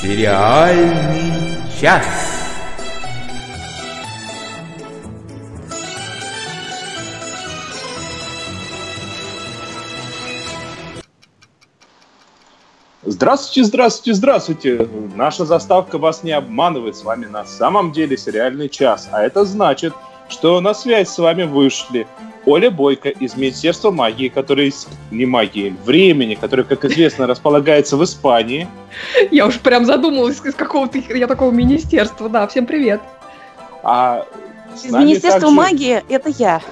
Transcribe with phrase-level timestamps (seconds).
[0.00, 2.06] Сериальный час.
[13.02, 14.88] Здравствуйте, здравствуйте, здравствуйте!
[15.16, 16.96] Наша заставка вас не обманывает.
[16.96, 19.10] С вами на самом деле сериальный час.
[19.12, 19.92] А это значит,
[20.30, 22.06] что на связь с вами вышли
[22.46, 24.72] Оля Бойко из Министерства магии, который
[25.10, 28.66] не магии, времени, который, как известно, располагается в Испании.
[29.30, 32.28] Я уж прям задумалась, из какого-то я такого министерства.
[32.28, 33.00] Да, всем привет.
[33.82, 34.26] А
[34.74, 35.56] из Министерства также...
[35.56, 36.62] магии это я.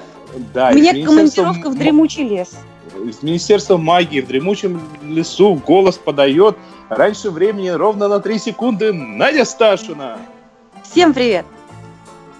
[0.53, 1.43] Да, У меня министерства...
[1.43, 2.57] командировка в дремучий лес.
[3.05, 6.57] Из Министерства магии в дремучем лесу голос подает
[6.89, 10.17] раньше времени ровно на 3 секунды Надя Сташина.
[10.83, 11.45] Всем привет.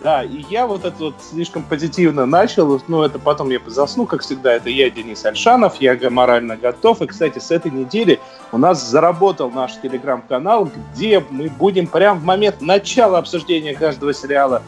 [0.01, 4.21] Да, и я вот это вот слишком позитивно начал, ну, это потом я засну, как
[4.21, 8.19] всегда, это я, Денис Альшанов, я морально готов, и, кстати, с этой недели
[8.53, 14.63] у нас заработал наш телеграм-канал, где мы будем прямо в момент начала обсуждения каждого сериала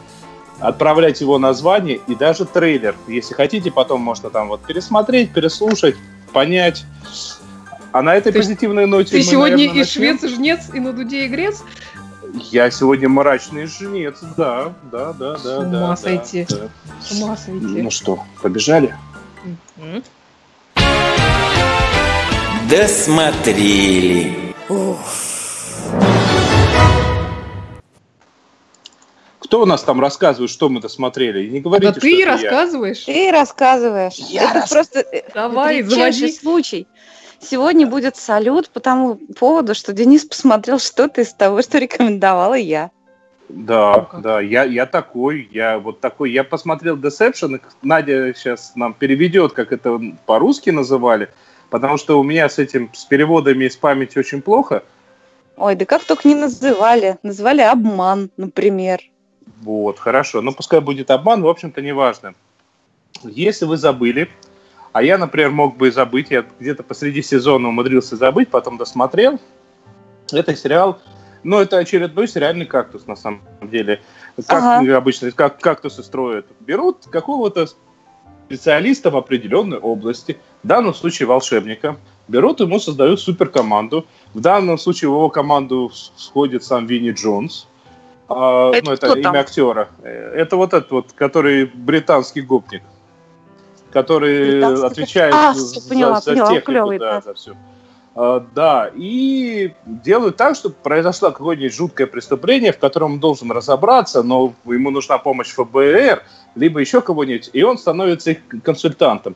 [0.60, 2.94] отправлять его название и даже трейлер.
[3.08, 5.96] Если хотите, потом можно там вот пересмотреть, переслушать,
[6.32, 6.84] понять.
[7.90, 10.18] А на этой ты, позитивной ноте Ты мы, сегодня наверное, и начнем.
[10.18, 11.62] швец, и жнец, и на дуде, и грец?
[12.34, 15.38] Я сегодня мрачный жнец, да, да, да, да.
[15.38, 16.46] С ума да, сойти.
[16.48, 16.68] Да, да.
[17.02, 17.82] С ума сойти.
[17.82, 18.96] Ну что, побежали?
[22.70, 24.54] Досмотрели.
[29.40, 31.46] Кто у нас там рассказывает, что мы досмотрели?
[31.46, 33.04] Не говорите, да ты рассказываешь.
[33.06, 33.12] Я.
[33.12, 34.14] Ты рассказываешь.
[34.14, 34.70] Я это рас...
[34.70, 36.32] просто Давай, заводи.
[36.32, 36.86] случай.
[37.42, 42.90] Сегодня будет салют по тому поводу, что Денис посмотрел что-то из того, что рекомендовала я.
[43.48, 46.30] Да, да, я, я такой, я вот такой.
[46.30, 51.28] Я посмотрел Deception, Надя сейчас нам переведет, как это по-русски называли,
[51.68, 54.84] потому что у меня с этим, с переводами из памяти очень плохо.
[55.56, 57.18] Ой, да как только не называли.
[57.22, 59.00] Называли обман, например.
[59.60, 60.40] Вот, хорошо.
[60.40, 62.34] Ну, пускай будет обман, в общем-то, неважно.
[63.24, 64.30] Если вы забыли,
[64.92, 69.40] а я, например, мог бы забыть, я где-то посреди сезона умудрился забыть, потом досмотрел.
[70.30, 71.00] Это сериал,
[71.42, 74.00] ну, это очередной сериальный кактус, на самом деле.
[74.46, 74.96] Как ага.
[74.96, 76.46] обычно, как кактусы строят?
[76.60, 77.66] Берут какого-то
[78.46, 81.96] специалиста в определенной области, в данном случае волшебника,
[82.28, 84.06] берут ему, создают суперкоманду.
[84.34, 87.66] В данном случае в его команду входит сам Винни Джонс.
[88.28, 89.36] А, это ну, это имя там?
[89.36, 89.88] актера.
[90.02, 92.82] Э, это вот этот вот, который британский гопник
[93.92, 97.20] который отвечает а, за, поняла, за поняла, технику, клевый, да, да.
[97.20, 97.56] за все.
[98.14, 104.22] Uh, да, и делают так, чтобы произошло какое-нибудь жуткое преступление, в котором он должен разобраться,
[104.22, 106.22] но ему нужна помощь ФБР,
[106.54, 109.34] либо еще кого-нибудь, и он становится их консультантом.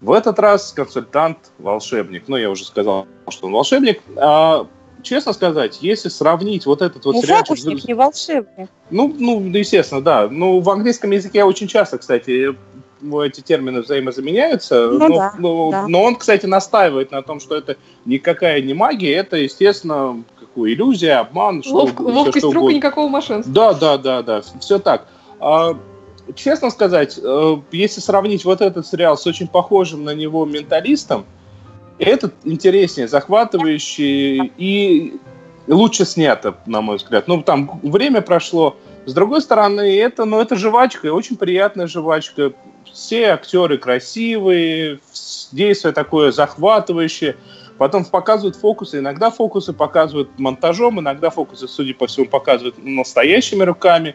[0.00, 2.24] В этот раз консультант волшебник.
[2.28, 4.00] Ну, я уже сказал, что он волшебник.
[4.16, 4.66] А,
[5.02, 7.40] честно сказать, если сравнить вот этот вот не сериал...
[7.40, 8.68] Фокусник, не волшебник.
[8.90, 10.28] Ну, ну, естественно, да.
[10.28, 12.56] Ну, в английском языке очень часто, кстати,
[13.22, 14.88] эти термины взаимозаменяются.
[14.88, 15.88] Ну, но, да, но, да.
[15.88, 21.20] но он, кстати, настаивает на том, что это никакая не магия, это, естественно, какую иллюзия,
[21.20, 21.62] обман.
[21.66, 23.52] Ловк, что, ловкость что рук и никакого мошеннства.
[23.52, 25.06] Да, да, да, да, все так.
[25.40, 25.76] А,
[26.34, 31.24] честно сказать, э, если сравнить вот этот сериал с очень похожим на него менталистом,
[31.98, 35.14] этот интереснее, захватывающий и
[35.66, 37.28] лучше снято, на мой взгляд.
[37.28, 38.76] Ну, там время прошло.
[39.06, 42.52] С другой стороны, это, ну, это жвачка, очень приятная жвачка
[42.92, 45.00] все актеры красивые,
[45.50, 47.36] действие такое захватывающее.
[47.78, 48.98] Потом показывают фокусы.
[48.98, 54.14] Иногда фокусы показывают монтажом, иногда фокусы, судя по всему, показывают настоящими руками.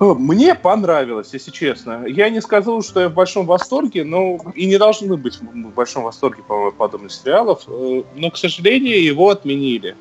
[0.00, 2.04] Мне понравилось, если честно.
[2.06, 6.04] Я не сказал, что я в большом восторге, но и не должны быть в большом
[6.04, 7.62] восторге, по подобных сериалов.
[7.68, 9.94] Э, но, к сожалению, его отменили.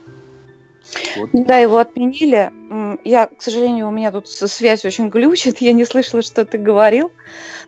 [1.17, 1.29] Вот.
[1.33, 2.51] Да, его отменили.
[3.03, 7.11] Я, к сожалению, у меня тут связь очень глючит, я не слышала, что ты говорил.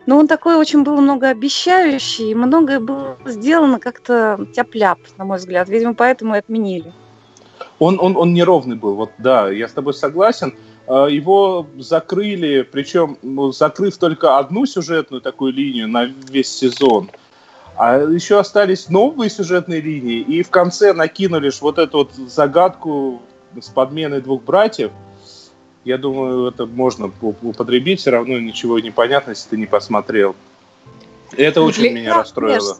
[0.06, 5.68] Но он такой очень был многообещающий, и многое было сделано как-то тяп-ляп, на мой взгляд.
[5.68, 6.92] Видимо, поэтому и отменили.
[7.78, 10.54] Он, он, он неровный был, вот да, я с тобой согласен.
[10.86, 17.10] А, его закрыли, причем ну, закрыв только одну сюжетную такую линию на весь сезон–
[17.76, 23.22] а еще остались новые сюжетные линии, и в конце накинули вот эту вот загадку
[23.60, 24.92] с подменой двух братьев.
[25.84, 30.34] Я думаю, это можно употребить, все равно ничего не понятно, если ты не посмотрел.
[31.36, 32.76] Это очень Ле- меня расстроило.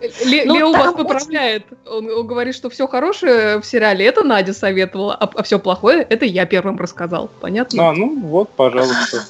[0.00, 1.64] Ле- ну, Лео вас поправляет.
[1.86, 6.02] Он, он говорит, что все хорошее в сериале это Надя советовала, а, а все плохое
[6.02, 7.30] это я первым рассказал.
[7.40, 7.88] Понятно?
[7.88, 9.24] А, ну вот, пожалуйста.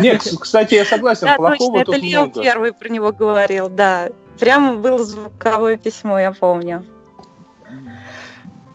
[0.00, 2.30] Нет, кстати, я согласен, плохого тут много.
[2.30, 4.10] Это Лео первый про него говорил, да.
[4.38, 6.84] Прямо было звуковое письмо, я помню.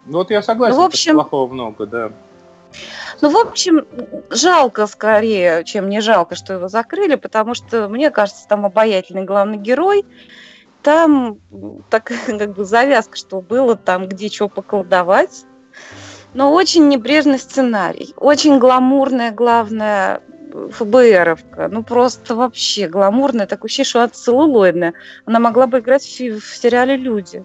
[0.06, 2.12] Ну вот я согласен, ну, в общем, плохого много, да.
[3.22, 3.86] Ну, в общем,
[4.30, 9.58] жалко скорее, чем не жалко, что его закрыли, потому что, мне кажется, там обаятельный главный
[9.58, 10.06] герой,
[10.82, 11.38] там
[11.90, 15.46] так как бы завязка, что было там, где что поколдовать.
[16.34, 20.22] Но очень небрежный сценарий, очень гламурная, главная
[20.72, 21.68] ФБРовка.
[21.70, 24.94] Ну, просто вообще гламурная, такое ощущение, что она целлулоидная.
[25.26, 27.44] Она могла бы играть в, в сериале «Люди».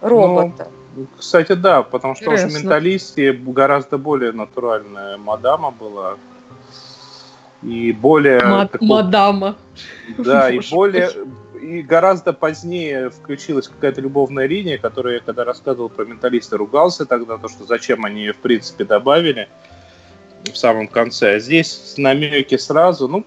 [0.00, 0.68] Робота.
[0.96, 2.48] Ну, кстати, да, потому что Интересно.
[2.48, 6.16] в «Менталисте» гораздо более натуральная мадама была.
[7.62, 8.42] И более...
[8.42, 8.88] Мад- такой...
[8.88, 9.56] Мадама.
[10.18, 11.10] Да, и более...
[11.60, 17.36] И гораздо позднее включилась какая-то любовная линия, которую я когда рассказывал про менталиста, ругался тогда,
[17.36, 19.48] то, что зачем они ее, в принципе, добавили
[20.44, 21.36] в самом конце.
[21.36, 23.08] А здесь намеки сразу.
[23.08, 23.24] Ну,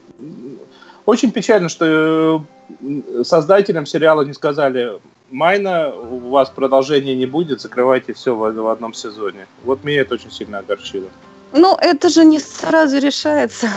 [1.06, 2.46] очень печально, что
[2.82, 8.68] э, создателям сериала не сказали, Майна, у вас продолжения не будет, закрывайте все в, в
[8.68, 9.48] одном сезоне.
[9.64, 11.10] Вот меня это очень сильно огорчило.
[11.52, 13.70] Ну, это же не сразу решается.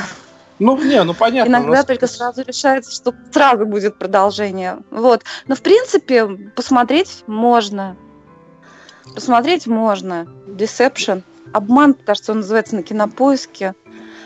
[0.58, 1.50] Ну, не, ну понятно.
[1.50, 1.84] Иногда но...
[1.84, 4.78] только сразу решается, что сразу будет продолжение.
[4.90, 5.22] Вот.
[5.46, 7.96] Но, в принципе, посмотреть можно.
[9.14, 10.26] Посмотреть можно.
[10.46, 11.22] Deception.
[11.52, 13.74] Обман, кажется, он называется на кинопоиске.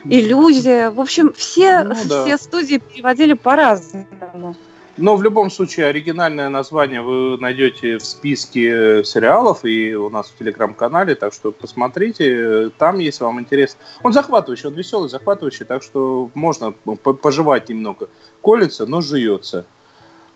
[0.04, 0.90] Иллюзия.
[0.90, 2.24] В общем, все, ну, да.
[2.24, 4.56] все студии переводили по-разному.
[5.00, 10.38] Но в любом случае оригинальное название вы найдете в списке сериалов и у нас в
[10.38, 13.78] телеграм-канале, так что посмотрите, там есть вам интерес.
[14.02, 18.10] Он захватывающий, он веселый, захватывающий, так что можно пожевать немного.
[18.42, 19.64] Колется, но жуется.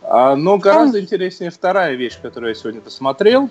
[0.03, 3.51] А, но гораздо интереснее вторая вещь, которую я сегодня посмотрел.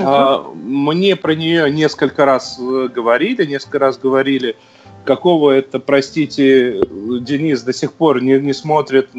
[0.00, 4.56] А, мне про нее несколько раз э, говорили, несколько раз говорили,
[5.04, 6.82] какого это, простите,
[7.20, 9.10] Денис до сих пор не, не смотрит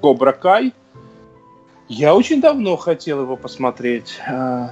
[0.00, 0.72] Кобра Кай.
[1.88, 4.18] Я очень давно хотел его посмотреть.
[4.26, 4.70] А,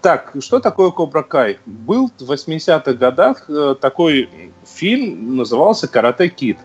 [0.00, 1.58] так, что такое Кобра Кай?
[1.66, 4.28] Был в 80-х годах э, такой
[4.64, 6.58] фильм, назывался «Карате Кит».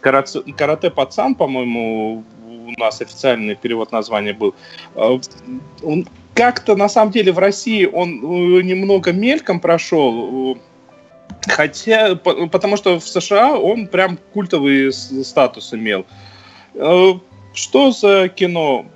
[0.00, 4.54] «Карате пацан», по-моему, у нас официальный перевод названия был.
[4.94, 5.20] А,
[5.82, 10.58] он как-то, на самом деле, в России он э, немного мельком прошел,
[11.46, 16.06] хотя, потому что в США он прям культовый статус имел.
[17.54, 18.86] Э, что за кино?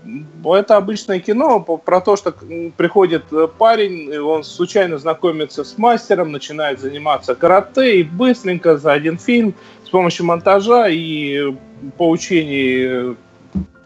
[0.44, 2.34] Это обычное кино про то, что
[2.76, 9.18] приходит э, парень, он случайно знакомится с мастером, начинает заниматься карате, и быстренько за один
[9.18, 11.54] фильм с помощью монтажа и
[11.96, 13.16] поучений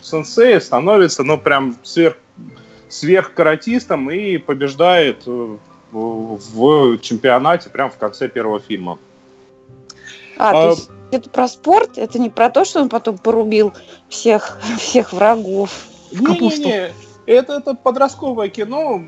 [0.01, 2.17] сенсея становится, ну, прям сверх,
[2.89, 5.57] сверхкаратистом и побеждает э,
[5.93, 8.99] в чемпионате прям в конце первого фильма.
[10.39, 13.73] А, а то есть это про спорт, это не про то, что он потом порубил
[14.09, 15.71] всех, всех врагов.
[16.11, 16.93] Не-не-не,
[17.27, 19.01] это, это подростковое кино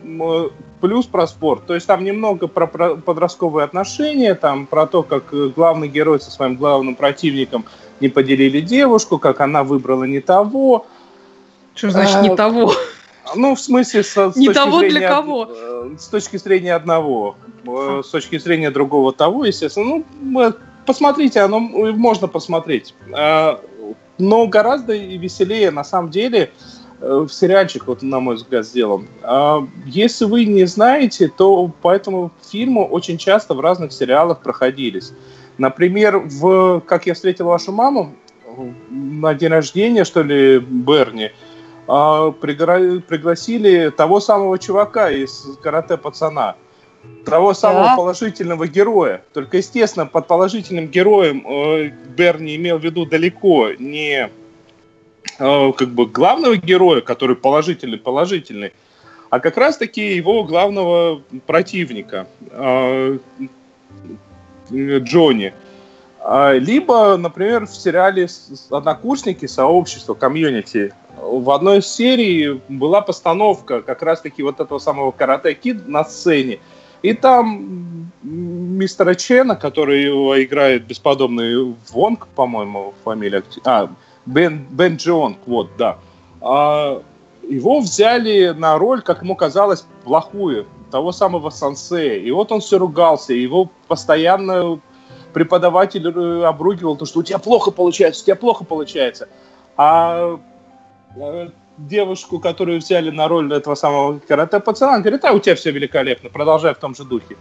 [0.80, 1.66] плюс про спорт.
[1.66, 6.20] То есть там немного про, про подростковые отношения, там про то, как э, главный герой
[6.20, 7.64] со своим главным противником
[8.00, 10.86] не поделили девушку, как она выбрала не того.
[11.74, 12.72] Что значит а, не того?
[13.34, 15.48] Ну, в смысле, со, с не того зрения, для кого?
[15.50, 17.36] Э, с точки зрения одного,
[17.66, 20.04] с точки зрения другого того, естественно.
[20.20, 20.54] Ну,
[20.86, 22.94] посмотрите, оно можно посмотреть.
[23.12, 23.60] А,
[24.18, 26.50] но гораздо веселее, на самом деле,
[27.00, 29.08] э, в сериальчик, вот, на мой взгляд, сделан.
[29.22, 35.12] А, если вы не знаете, то по этому фильму очень часто в разных сериалах проходились.
[35.58, 38.14] Например, в «Как я встретил вашу маму»
[38.88, 41.32] на день рождения, что ли, Берни,
[41.88, 46.56] а, пригласили того самого чувака из «Карате пацана»,
[47.24, 47.96] того самого да.
[47.96, 49.22] положительного героя.
[49.32, 54.30] Только, естественно, под положительным героем э, Берни имел в виду далеко не
[55.38, 58.72] э, как бы главного героя, который положительный, положительный,
[59.30, 63.18] а как раз-таки его главного противника э,
[64.70, 65.52] Джонни.
[66.20, 68.28] А, либо, например, в сериале
[68.70, 69.46] «Однокурсники.
[69.46, 70.14] Сообщество.
[70.14, 76.04] Community» в одной из серий была постановка как раз-таки вот этого самого Karate Kid на
[76.04, 76.60] сцене.
[77.04, 83.42] И там мистера Чена, который его играет бесподобный Вонг, по-моему, фамилия.
[83.66, 83.90] А,
[84.24, 85.98] Кен, Кен Джонг, вот, да.
[86.40, 87.02] А,
[87.46, 92.18] его взяли на роль, как ему казалось, плохую, того самого сансея.
[92.18, 94.80] И вот он все ругался, его постоянно
[95.34, 99.28] преподаватель э, обругивал, то, что у тебя плохо получается, у тебя плохо получается.
[99.76, 100.40] А
[101.16, 106.30] э, девушку, которую взяли на роль этого самого карате-пацана, говорит, а у тебя все великолепно,
[106.30, 107.36] продолжай в том же духе.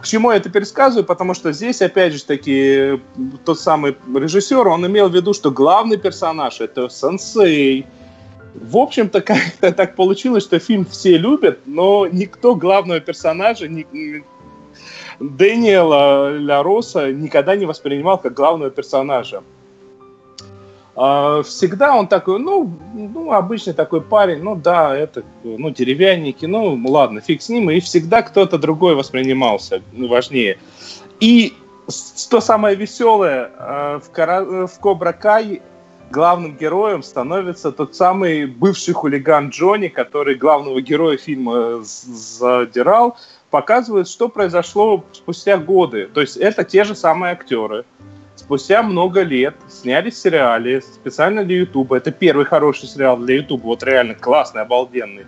[0.00, 1.04] К чему я это пересказываю?
[1.04, 3.00] Потому что здесь, опять же таки,
[3.44, 7.86] тот самый режиссер, он имел в виду, что главный персонаж— это сенсей,
[8.54, 13.86] В общем-то, как-то так получилось, что фильм все любят, но никто главного персонажа, ни,
[15.20, 16.62] Дэниела Ля
[17.12, 19.42] никогда не воспринимал как главного персонажа.
[20.96, 26.80] А, всегда он такой, ну, ну, обычный такой парень, ну да, это, ну, деревянники, ну,
[26.86, 30.58] ладно, фиг с ним, и всегда кто-то другой воспринимался важнее.
[31.18, 31.54] И
[31.88, 35.62] что самое веселое, а, в, в Кобра Кай
[36.10, 43.16] главным героем становится тот самый бывший хулиган Джонни, который главного героя фильма задирал,
[43.50, 46.08] показывает, что произошло спустя годы.
[46.12, 47.84] То есть это те же самые актеры
[48.36, 51.96] спустя много лет сняли сериале специально для Ютуба.
[51.96, 55.26] Это первый хороший сериал для Ютуба, вот реально классный, обалденный.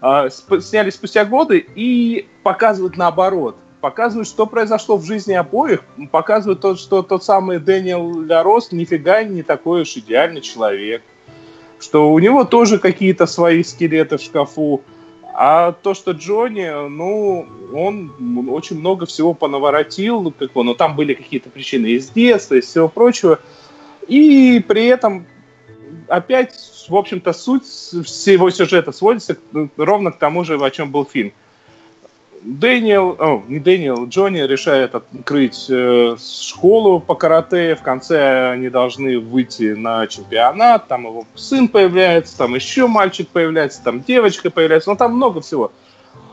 [0.00, 3.56] А, сняли спустя годы и показывают наоборот.
[3.80, 5.84] Показывают, что произошло в жизни обоих.
[6.10, 11.02] Показывают то, что тот самый Дэниел Лярос нифига не такой уж идеальный человек.
[11.80, 14.82] Что у него тоже какие-то свои скелеты в шкафу.
[15.34, 21.14] А то, что Джонни, ну, он очень много всего понаворотил, как бы, но там были
[21.14, 23.38] какие-то причины из детства, из всего прочего.
[24.08, 25.26] И при этом
[26.08, 26.54] опять,
[26.88, 29.38] в общем-то, суть всего сюжета сводится
[29.76, 31.32] ровно к тому же, о чем был фильм.
[32.44, 37.76] Дэниел, о, не Дэниел, Джонни решает открыть э, школу по карате.
[37.76, 40.88] В конце они должны выйти на чемпионат.
[40.88, 44.90] Там его сын появляется, там еще мальчик появляется, там девочка появляется.
[44.90, 45.72] Ну, там много всего.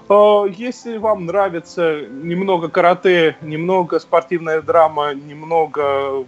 [0.10, 6.25] Э, если вам нравится немного карате, немного спортивная драма, немного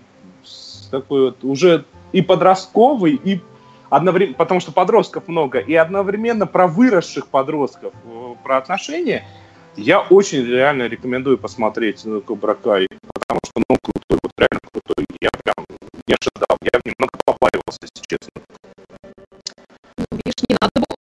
[0.92, 3.42] такой вот уже и подростковый, и
[3.90, 9.26] одновременно, потому что подростков много, и одновременно про выросших подростков, э, про отношения–
[9.76, 15.06] я очень реально рекомендую посмотреть Кобра Кай, потому что, ну, крутой, вот реально крутой.
[15.22, 15.66] Я прям
[16.08, 18.32] не ожидал, я немного побаивался, если честно.
[20.12, 20.98] Видишь, не надо было.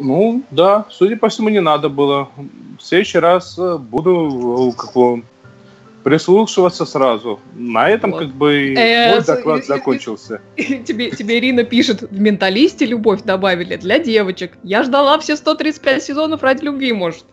[0.00, 2.28] Ну, да, судя по всему, не надо было.
[2.78, 5.22] В следующий раз э, буду э, как бы,
[6.04, 7.40] прислушиваться сразу.
[7.54, 8.20] На этом вот.
[8.20, 10.40] как бы э, мой доклад закончился.
[10.56, 14.52] Тебе, тебе Ирина пишет, в «Менталисте» любовь добавили для девочек.
[14.62, 17.24] Я ждала все 135 сезонов ради любви, может.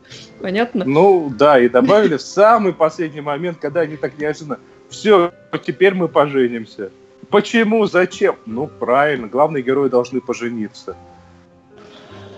[0.41, 0.85] Понятно?
[0.85, 4.57] Ну, да, и добавили в самый последний момент, когда они так неожиданно
[4.89, 6.91] все, теперь мы поженимся.
[7.29, 7.85] Почему?
[7.85, 8.37] Зачем?
[8.45, 10.95] Ну, правильно, главные герои должны пожениться.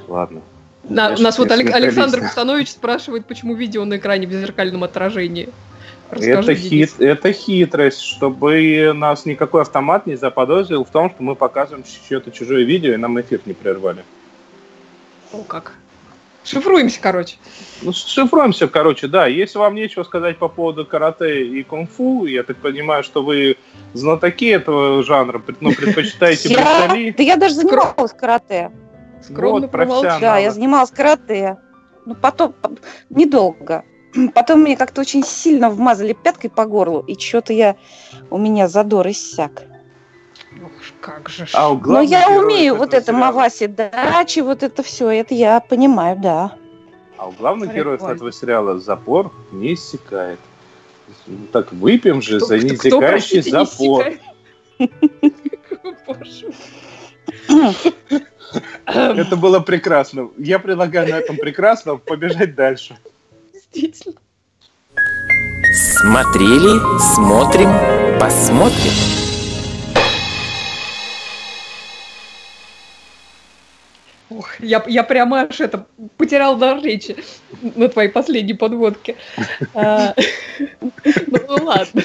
[0.07, 0.41] Ладно.
[0.83, 5.49] На, нас вот Александр Кустанович спрашивает, почему видео на экране в зеркальном отражении.
[6.21, 11.85] Это, хит, это хитрость, чтобы нас никакой автомат не заподозрил в том, что мы показываем
[11.85, 14.03] что-то чужое видео, и нам эфир не прервали.
[15.31, 15.73] О, как.
[16.43, 17.37] Шифруемся, короче.
[17.81, 19.27] Ну, шифруемся, короче, да.
[19.27, 23.57] Если вам нечего сказать по поводу карате и кунг-фу, я так понимаю, что вы
[23.93, 27.11] знатоки этого жанра, но ну, предпочитаете брутали.
[27.11, 28.71] Да я даже занималась карате.
[29.21, 31.57] Скромно вот, Да, я занималась карате.
[32.05, 32.53] Ну, потом,
[33.09, 33.85] недолго.
[34.33, 37.75] Потом мне как-то очень сильно вмазали пяткой по горлу, и что-то я,
[38.29, 39.63] у меня задор иссяк.
[40.63, 41.47] Ох, как же.
[41.53, 43.31] А у Но я умею вот это сериала...
[43.31, 46.55] Маваси Дачи, вот это все, это я понимаю, да.
[47.17, 47.95] А у главных Прикольно.
[47.97, 50.39] героев этого сериала запор не иссякает.
[51.25, 54.05] Ну, так выпьем же кто, за неиссякающий запор.
[58.85, 60.29] Это было прекрасно.
[60.37, 62.97] Я предлагаю на этом прекрасно побежать дальше.
[63.73, 64.15] Действительно.
[65.73, 66.79] Смотрели,
[67.15, 68.91] смотрим, посмотрим.
[74.29, 75.85] Ох, я, я прямо аж это
[76.17, 77.15] потерял дар речи
[77.75, 79.15] на твоей последней подводке.
[79.73, 80.13] А,
[81.05, 82.03] ну ладно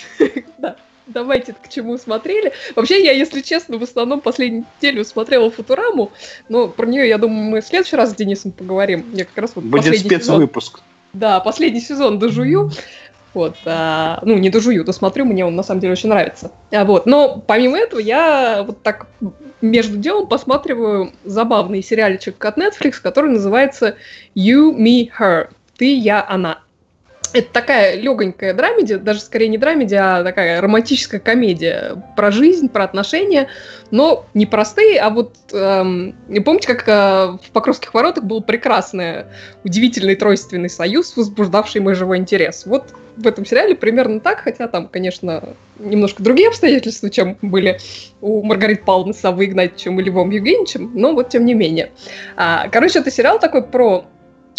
[1.08, 2.52] давайте к чему смотрели.
[2.76, 6.12] Вообще, я, если честно, в основном последнюю неделю смотрела Футураму,
[6.48, 9.06] но про нее, я думаю, мы в следующий раз с Денисом поговорим.
[9.14, 10.80] Я как раз вот Будет спецвыпуск.
[11.12, 12.71] Да, последний сезон дожую.
[13.35, 16.50] Вот, а, ну, не дожую, досмотрю, мне он на самом деле очень нравится.
[16.73, 19.07] А, вот, но помимо этого я вот так
[19.61, 23.97] между делом посматриваю забавный сериальчик от Netflix, который называется
[24.35, 25.50] You, Me, Her.
[25.77, 26.61] Ты, я, она.
[27.32, 32.85] Это такая легонькая драмеди, даже скорее не драмеди, а такая романтическая комедия про жизнь, про
[32.85, 33.49] отношения,
[33.90, 39.25] но не простые, а вот эм, помните, как э, в Покровских воротах был прекрасный,
[39.64, 42.64] удивительный тройственный союз, возбуждавший мой живой интерес.
[42.66, 47.78] Вот в этом сериале примерно так, хотя там, конечно, немножко другие обстоятельства, чем были
[48.20, 51.90] у Маргариты Павловны Савы Игнатьевичем и Львом Евгеньевичем, но вот тем не менее.
[52.37, 54.06] А, короче, это сериал такой про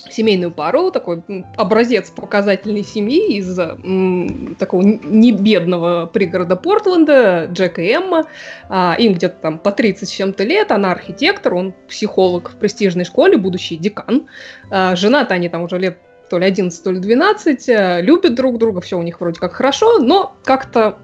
[0.10, 1.24] семейную пару, такой
[1.58, 8.26] образец показательной семьи из м, такого небедного пригорода Портленда, Джек и Эмма.
[8.70, 13.06] А, им где-то там по 30 с чем-то лет, она архитектор, он психолог в престижной
[13.06, 14.28] школе, будущий декан.
[14.70, 18.58] А, женаты они там уже лет то ли 11, то ли 12, а, любят друг
[18.58, 20.98] друга, все у них вроде как хорошо, но как-то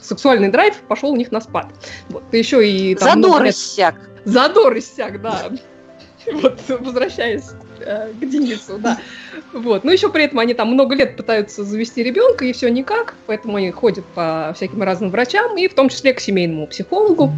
[0.00, 1.66] сексуальный драйв пошел у них на спад.
[2.08, 2.94] Вот, еще и...
[2.94, 3.94] Там, Задор ну, иссяк.
[4.24, 5.50] Задор иссяк, да.
[6.32, 7.50] Вот, возвращаясь
[7.84, 8.98] э, к Денису, да.
[9.52, 9.84] Вот.
[9.84, 13.56] Но еще при этом они там много лет пытаются завести ребенка, и все никак, поэтому
[13.56, 17.32] они ходят по всяким разным врачам, и в том числе к семейному психологу.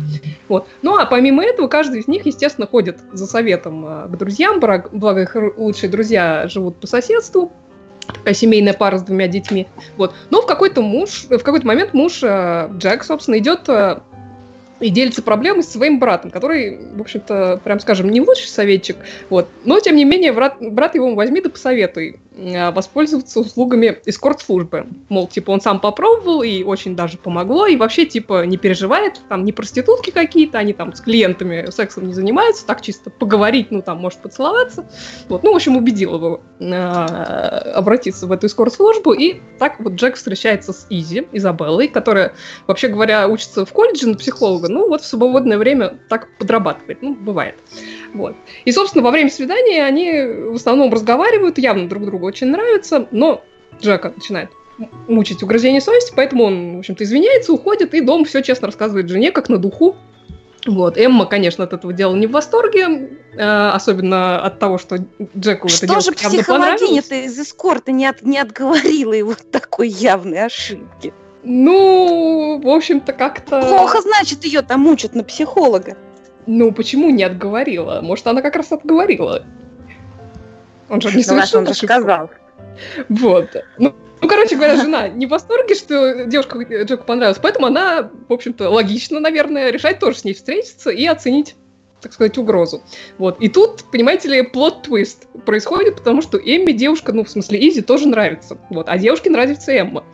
[0.49, 0.69] Вот.
[0.83, 5.23] Ну, а помимо этого, каждый из них, естественно, ходит за советом э, к друзьям, благо
[5.23, 7.53] их лучшие друзья живут по соседству,
[8.07, 9.67] такая семейная пара с двумя детьми.
[9.97, 10.15] Вот.
[10.31, 14.01] Но в какой-то муж, в какой-то момент муж э, Джек, собственно, идет э,
[14.81, 18.97] и делится проблемой с своим братом, который, в общем-то, прям скажем, не лучший советчик,
[19.31, 24.87] вот, но, тем не менее, брат, брат его возьми да посоветуй воспользоваться услугами эскорт-службы.
[25.09, 29.45] Мол, типа, он сам попробовал, и очень даже помогло, и вообще, типа, не переживает, там,
[29.45, 33.99] не проститутки какие-то, они там с клиентами сексом не занимаются, так чисто поговорить, ну, там,
[33.99, 34.87] может поцеловаться.
[35.29, 40.17] Вот, ну, в общем, убедил его э, обратиться в эту эскорт-службу, и так вот Джек
[40.17, 42.35] встречается с Изи, Изабеллой, которая,
[42.67, 44.69] вообще говоря, учится в колледже на психолога.
[44.69, 47.03] Ну, вот в свободное время так подрабатывает.
[47.03, 47.57] Ну, бывает.
[48.17, 48.37] Вот.
[48.65, 50.13] И, собственно, во время свидания они
[50.51, 53.43] в основном разговаривают, явно друг другу очень нравятся, но
[53.81, 54.51] Джека начинает
[55.09, 59.31] мучить угрызение совести, поэтому он, в общем-то, извиняется, уходит, и дом все честно рассказывает жене,
[59.33, 59.97] как на духу.
[60.67, 60.99] Вот.
[60.99, 64.99] Эмма, конечно, от этого дела не в восторге, э, особенно от того, что
[65.37, 70.45] Джеку что это же психологиня-то из эскорта не, от, не отговорила его от такой явной
[70.45, 71.15] ошибки?
[71.45, 73.63] Ну, в общем-то, как-то...
[73.63, 75.97] Плохо, значит, ее там мучат на психолога.
[76.47, 78.01] Ну, почему не отговорила?
[78.03, 79.45] Может, она как раз отговорила.
[80.89, 82.31] Он же не совершил он же сказал.
[83.09, 83.49] Вот.
[83.79, 88.33] Ну, ну, короче говоря, жена не в восторге, что девушка Джеку понравилась, поэтому она, в
[88.33, 91.55] общем-то, логично, наверное, решает тоже с ней встретиться и оценить
[92.03, 92.83] так сказать, угрозу.
[93.19, 93.41] Вот.
[93.41, 98.07] И тут, понимаете ли, плод-твист происходит, потому что Эмми девушка, ну, в смысле, Изи тоже
[98.07, 98.59] нравится.
[98.71, 98.89] Вот.
[98.89, 100.05] А девушке нравится Эмма.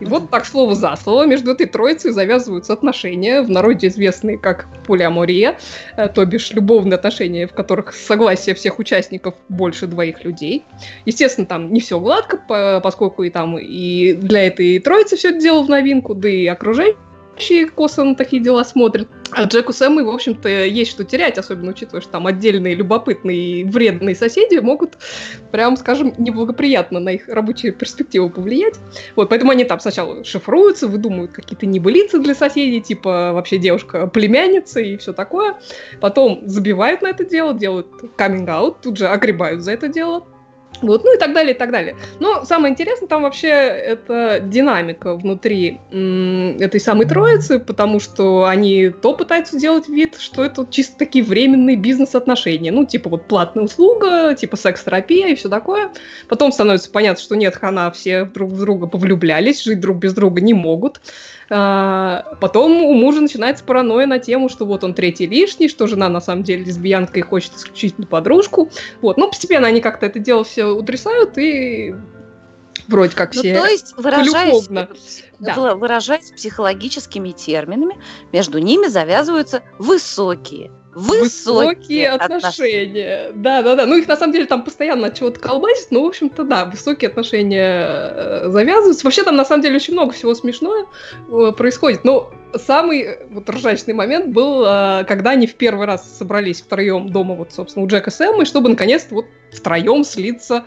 [0.00, 4.66] И вот так слово за слово между этой троицей завязываются отношения, в народе известные как
[4.86, 5.58] полиамория,
[5.96, 10.64] э, то бишь любовные отношения, в которых согласие всех участников больше двоих людей.
[11.06, 12.38] Естественно, там не все гладко,
[12.82, 16.96] поскольку и там и для этой троицы все это дело в новинку, да и окружение
[17.36, 19.08] вообще косо на такие дела смотрят.
[19.30, 23.60] А Джеку с Эммой, в общем-то, есть что терять, особенно учитывая, что там отдельные любопытные
[23.60, 24.96] и вредные соседи могут,
[25.50, 28.76] прям скажем, неблагоприятно на их рабочие перспективы повлиять.
[29.16, 34.80] Вот, поэтому они там сначала шифруются, выдумывают какие-то небылицы для соседей, типа вообще девушка племянница
[34.80, 35.56] и все такое.
[36.00, 40.24] Потом забивают на это дело, делают каминг-аут, тут же огребают за это дело.
[40.82, 41.96] Вот, ну и так далее, и так далее.
[42.20, 49.14] Но самое интересное там вообще это динамика внутри этой самой троицы, потому что они то
[49.14, 52.72] пытаются делать вид, что это чисто такие временные бизнес-отношения.
[52.72, 55.92] Ну, типа вот платная услуга, типа секс-терапия и все такое.
[56.28, 60.40] Потом становится понятно, что нет, хана, все друг в друга повлюблялись, жить друг без друга
[60.40, 61.00] не могут.
[61.48, 66.08] А, потом у мужа начинается паранойя на тему, что вот он третий лишний, что жена
[66.08, 68.70] на самом деле лесбиянка и хочет исключительно подружку.
[69.00, 69.16] Вот.
[69.16, 71.94] Но постепенно они как-то это дело все утрясают и
[72.88, 74.68] вроде как ну, все то есть, выражаясь,
[75.38, 75.74] да.
[75.74, 77.98] выражаясь психологическими терминами,
[78.32, 83.32] между ними завязываются высокие Высокие, высокие отношения.
[83.34, 83.84] Да, да, да.
[83.84, 87.10] Ну, их на самом деле там постоянно от чего-то колбасит, но, в общем-то, да, высокие
[87.10, 89.04] отношения э, завязываются.
[89.04, 90.88] Вообще там на самом деле очень много всего смешного
[91.28, 92.02] э, происходит.
[92.04, 94.62] Но самый э, вот ржачный момент был,
[95.06, 99.14] когда они в первый раз собрались втроем дома, вот, собственно, у Джека Эммой, чтобы наконец-то
[99.14, 100.64] вот втроем слиться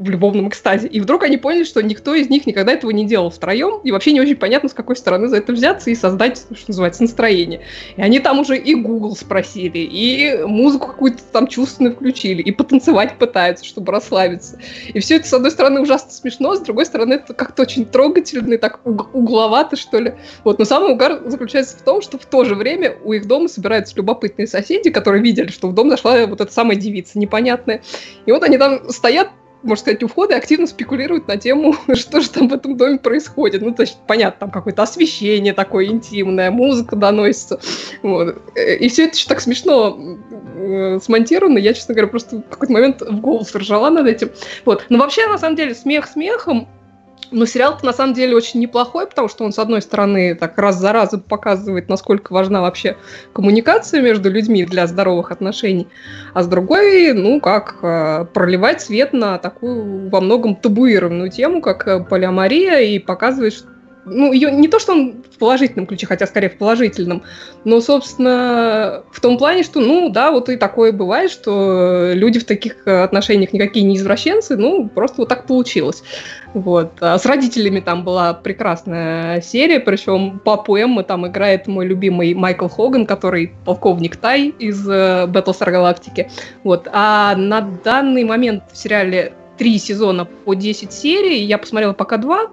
[0.00, 0.88] в любовном экстазе.
[0.88, 4.12] И вдруг они поняли, что никто из них никогда этого не делал втроем, и вообще
[4.12, 7.60] не очень понятно, с какой стороны за это взяться и создать, что называется, настроение.
[7.96, 13.18] И они там уже и Google спросили, и музыку какую-то там чувственную включили, и потанцевать
[13.18, 14.58] пытаются, чтобы расслабиться.
[14.88, 18.54] И все это, с одной стороны, ужасно смешно, с другой стороны, это как-то очень трогательно
[18.54, 20.14] и так угловато, что ли.
[20.44, 20.58] Вот.
[20.58, 23.94] Но самый угар заключается в том, что в то же время у их дома собираются
[23.96, 27.82] любопытные соседи, которые видели, что в дом зашла вот эта самая девица непонятная.
[28.24, 29.28] И вот они там стоят,
[29.62, 33.62] можно сказать, у входа активно спекулируют на тему, что же там в этом доме происходит.
[33.62, 37.60] Ну, то есть, понятно, там какое-то освещение такое интимное, музыка доносится.
[38.02, 38.36] Вот.
[38.56, 39.98] И все это еще так смешно
[40.56, 41.58] э, смонтировано.
[41.58, 44.30] Я, честно говоря, просто в какой-то момент в голос ржала над этим.
[44.64, 44.86] Вот.
[44.88, 46.68] Но вообще, на самом деле, смех смехом,
[47.32, 50.76] Но сериал-то на самом деле очень неплохой, потому что он, с одной стороны, так раз
[50.76, 52.96] за разом показывает, насколько важна вообще
[53.32, 55.86] коммуникация между людьми для здоровых отношений,
[56.34, 61.86] а с другой, ну, как э, проливать свет на такую во многом табуированную тему, как
[61.86, 63.64] э, полиамория, и показывает,
[64.06, 67.22] ну, ее не то, что он в положительном ключе, хотя скорее в положительном,
[67.64, 72.44] но, собственно, в том плане, что, ну, да, вот и такое бывает, что люди в
[72.44, 76.02] таких отношениях никакие не извращенцы, ну, просто вот так получилось.
[76.54, 76.92] Вот.
[77.00, 82.68] А с родителями там была прекрасная серия, причем папу Эммы там играет мой любимый Майкл
[82.68, 86.28] Хоган, который полковник Тай из э, Battlestar Galactica.
[86.64, 86.88] Вот.
[86.92, 92.50] А на данный момент в сериале три сезона по 10 серий, я посмотрела пока два,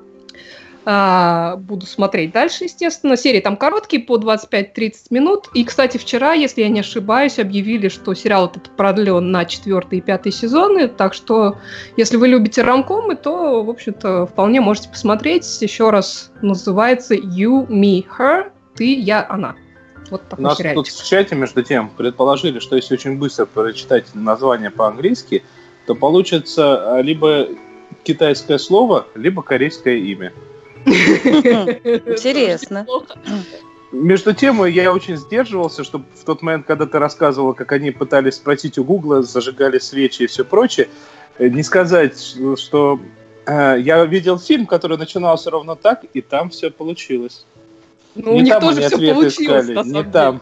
[0.89, 3.17] а, буду смотреть дальше, естественно.
[3.17, 5.49] Серии там короткие, по 25-30 минут.
[5.53, 10.01] И, кстати, вчера, если я не ошибаюсь, объявили, что сериал этот продлен на четвертый и
[10.01, 10.87] пятый сезоны.
[10.87, 11.57] Так что,
[11.97, 15.61] если вы любите рамкомы, то, в общем-то, вполне можете посмотреть.
[15.61, 18.49] Еще раз называется You, Me, Her.
[18.77, 19.55] Ты, я, она.
[20.09, 20.85] Вот такой нас сериальчик.
[20.85, 25.43] тут в чате, между тем, предположили, что если очень быстро прочитать название по-английски,
[25.85, 27.49] то получится а, либо
[28.03, 30.31] китайское слово, либо корейское имя.
[30.87, 32.85] Интересно.
[33.91, 38.35] Между тем, я очень сдерживался, чтобы в тот момент, когда ты рассказывала, как они пытались
[38.35, 40.89] спросить у Гугла, зажигали свечи и все прочее,
[41.37, 42.99] э, не сказать, что
[43.45, 47.45] э, я видел фильм, который начинался ровно так, и там все получилось.
[48.15, 49.33] Ну, не у них тоже все получилось,
[49.65, 50.11] искали, на самом не деле.
[50.11, 50.41] там.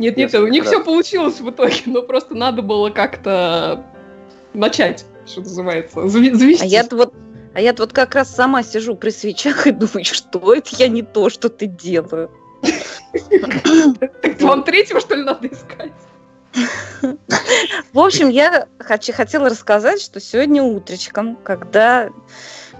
[0.00, 3.84] Нет, нет, у них все получилось в итоге, но просто надо было как-то
[4.52, 6.62] начать, что называется, завести.
[6.62, 7.14] А я вот
[7.54, 11.02] а я вот как раз сама сижу при свечах и думаю, что это я не
[11.02, 12.30] то, что ты делаю.
[13.30, 15.92] Так вам третьего, что ли, надо искать?
[17.92, 22.10] В общем, я хотела рассказать, что сегодня утречком, когда,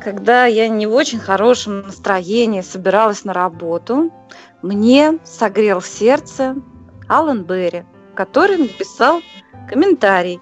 [0.02, 4.12] когда я не в очень хорошем настроении собиралась на работу,
[4.62, 6.56] мне согрел сердце
[7.08, 9.22] Алан Берри, который написал
[9.68, 10.40] комментарий,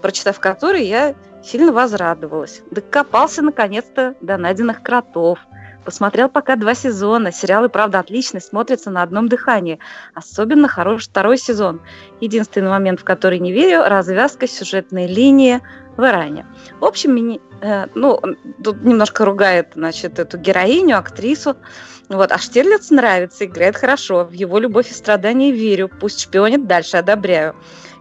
[0.00, 1.14] прочитав который, я
[1.46, 2.62] Сильно возрадовалась.
[2.72, 5.38] Докопался наконец-то до найденных кротов.
[5.84, 7.30] Посмотрел пока два сезона.
[7.30, 9.78] Сериалы, правда, отличный, смотрятся на одном дыхании.
[10.14, 11.80] Особенно хорош второй сезон.
[12.20, 15.60] Единственный момент, в который не верю, развязка сюжетной линии
[15.96, 16.46] в Иране.
[16.80, 18.20] В общем, мини, э, ну,
[18.64, 21.56] тут немножко ругает, значит, эту героиню, актрису.
[22.08, 24.24] Вот, а Штирлиц нравится, играет хорошо.
[24.24, 25.88] В его любовь и страдания верю.
[26.00, 27.54] Пусть шпионит дальше, одобряю.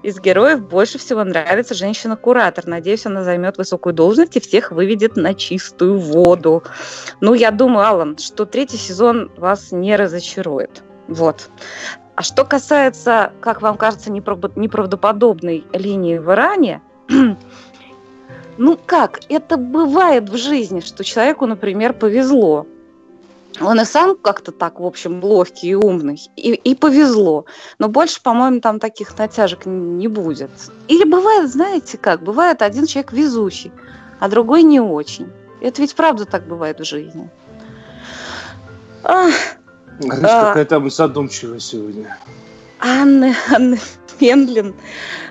[0.05, 2.67] Из героев больше всего нравится женщина-куратор.
[2.67, 6.61] Надеюсь, она займет высокую должность и всех выведет на чистую воду.
[7.21, 10.83] Ну, я думаю, Алан, что третий сезон вас не разочарует.
[11.07, 11.49] Вот.
[12.13, 16.83] А что касается, как вам кажется, неправдоподобной линии в Иране,
[18.59, 22.67] ну как, это бывает в жизни, что человеку, например, повезло.
[23.61, 26.19] Он и сам как-то так, в общем, ловкий и умный.
[26.35, 27.45] И, и повезло.
[27.79, 30.51] Но больше, по-моему, там таких натяжек не будет.
[30.87, 33.71] Или бывает, знаете как, бывает один человек везучий,
[34.19, 35.31] а другой не очень.
[35.61, 37.29] Это ведь правда так бывает в жизни.
[39.03, 39.33] Ах,
[39.99, 42.17] Знаешь, а, какая там задумчивая сегодня.
[42.85, 43.79] Анны, Анны
[44.19, 44.75] Пендлин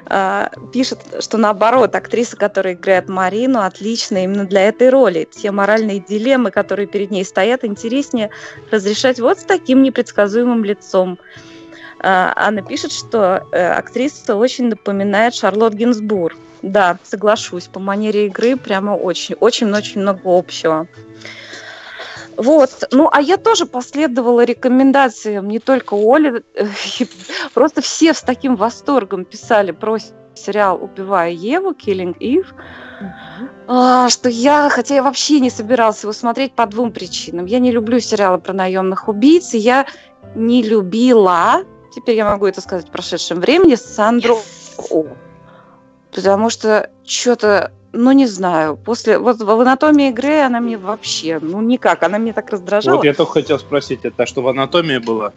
[0.07, 5.29] э, пишет, что наоборот, актриса, которая играет Марину, отличная именно для этой роли.
[5.31, 8.31] Те моральные дилеммы, которые перед ней стоят, интереснее
[8.73, 11.19] разрешать вот с таким непредсказуемым лицом.
[12.01, 16.37] Э, Анна пишет, что э, актриса очень напоминает Шарлотт Гинзбур.
[16.63, 20.89] Да, соглашусь, по манере игры прямо очень, очень-очень много общего.
[22.37, 22.85] Вот.
[22.91, 26.43] Ну, а я тоже последовала рекомендациям не только Оли,
[27.55, 29.99] просто все с таким восторгом писали про
[30.35, 32.47] сериал «Убивая Еву», «Killing Eve»,
[33.67, 37.47] а, что я, хотя я вообще не собиралась его смотреть по двум причинам.
[37.47, 39.87] Я не люблю сериалы про наемных убийц, и я
[40.35, 44.41] не любила, теперь я могу это сказать в прошедшем времени, Сандру
[44.91, 45.07] О.
[46.13, 48.77] Потому что что-то ну, не знаю.
[48.77, 52.03] После вот в анатомии игры она мне вообще, ну, никак.
[52.03, 52.97] Она мне так раздражала.
[52.97, 55.33] Вот я только хотел спросить, это что в анатомии было?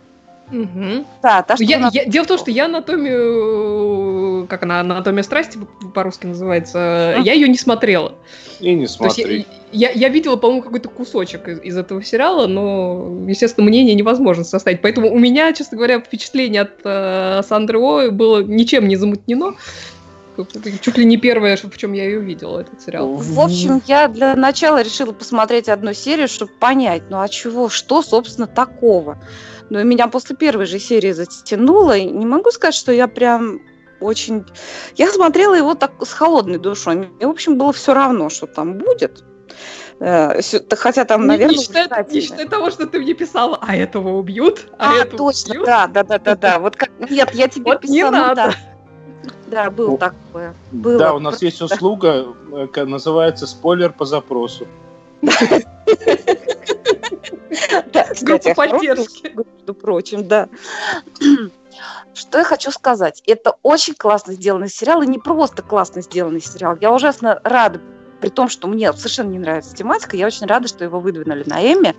[0.51, 1.05] Угу.
[1.21, 1.89] Да, та, что я, она...
[1.91, 5.59] я, дело в том, что я анатомию, как она, анатомия страсти
[5.93, 7.19] по-русски называется, а?
[7.19, 8.15] я ее не смотрела.
[8.61, 9.45] И не смотри.
[9.73, 14.45] Я, я, я видела, по-моему, какой-то кусочек из, из этого сериала, но, естественно, мнение невозможно
[14.45, 14.81] составить.
[14.81, 19.55] Поэтому у меня, честно говоря, впечатление от э, Сандры О было ничем не замутнено.
[20.81, 23.13] Чуть ли не первое, в чем я ее увидела, этот сериал.
[23.13, 28.01] В общем, я для начала решила посмотреть одну серию, чтобы понять, ну а чего, что,
[28.01, 29.17] собственно, такого.
[29.69, 33.61] Но меня после первой же серии затянуло, и не могу сказать, что я прям
[33.99, 34.45] очень...
[34.95, 36.95] Я смотрела его так с холодной душой.
[36.95, 39.23] Мне, в общем, было все равно, что там будет.
[39.99, 40.39] Э,
[40.71, 41.55] хотя там, не, наверное...
[41.55, 45.17] Не считая, не считая того, что ты мне писала, а этого убьют, а, а этого
[45.17, 45.65] точно, убьют.
[45.65, 46.59] да, да, да, да, да.
[46.59, 46.91] Вот как...
[47.09, 48.35] Нет, я тебе вот писала, не надо.
[48.35, 48.76] Да.
[49.47, 50.53] Да, было ну, такое.
[50.71, 50.99] Было.
[50.99, 54.67] Да, у нас есть услуга, э, называется спойлер по запросу.
[57.93, 59.33] Да, кстати, поддержки.
[59.35, 60.49] Между прочим, да.
[62.13, 63.23] Что я хочу сказать?
[63.25, 66.77] Это очень классно сделанный сериал, и не просто классно сделанный сериал.
[66.81, 67.79] Я ужасно рада,
[68.19, 71.61] при том, что мне совершенно не нравится тематика, я очень рада, что его выдвинули на
[71.61, 71.95] Эмме,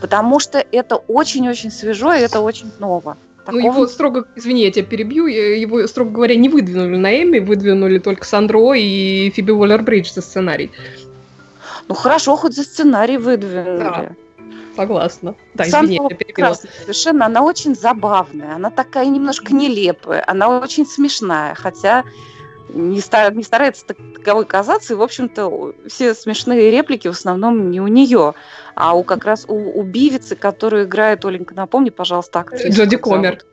[0.00, 3.16] потому что это очень-очень свежо, и это очень ново.
[3.50, 3.62] Такого...
[3.62, 7.98] Ну, его строго, извини, я тебя перебью, его, строго говоря, не выдвинули на Эмми, выдвинули
[7.98, 10.70] только Сандро и Фиби Уоллер-Бридж за сценарий.
[11.88, 13.78] Ну, хорошо, хоть за сценарий выдвинули.
[13.78, 14.16] Да.
[14.76, 15.34] Согласна.
[15.54, 16.54] Да, извини, я перебила.
[16.54, 22.04] Совершенно, она очень забавная, она такая немножко нелепая, она очень смешная, хотя
[22.74, 27.80] не, стар, не старается таковой казаться, и, в общем-то, все смешные реплики в основном не
[27.80, 28.34] у нее,
[28.74, 32.70] а у как раз у убивицы, которую играет, Оленька, напомни, пожалуйста, актрису.
[32.70, 33.44] Джоди Комер.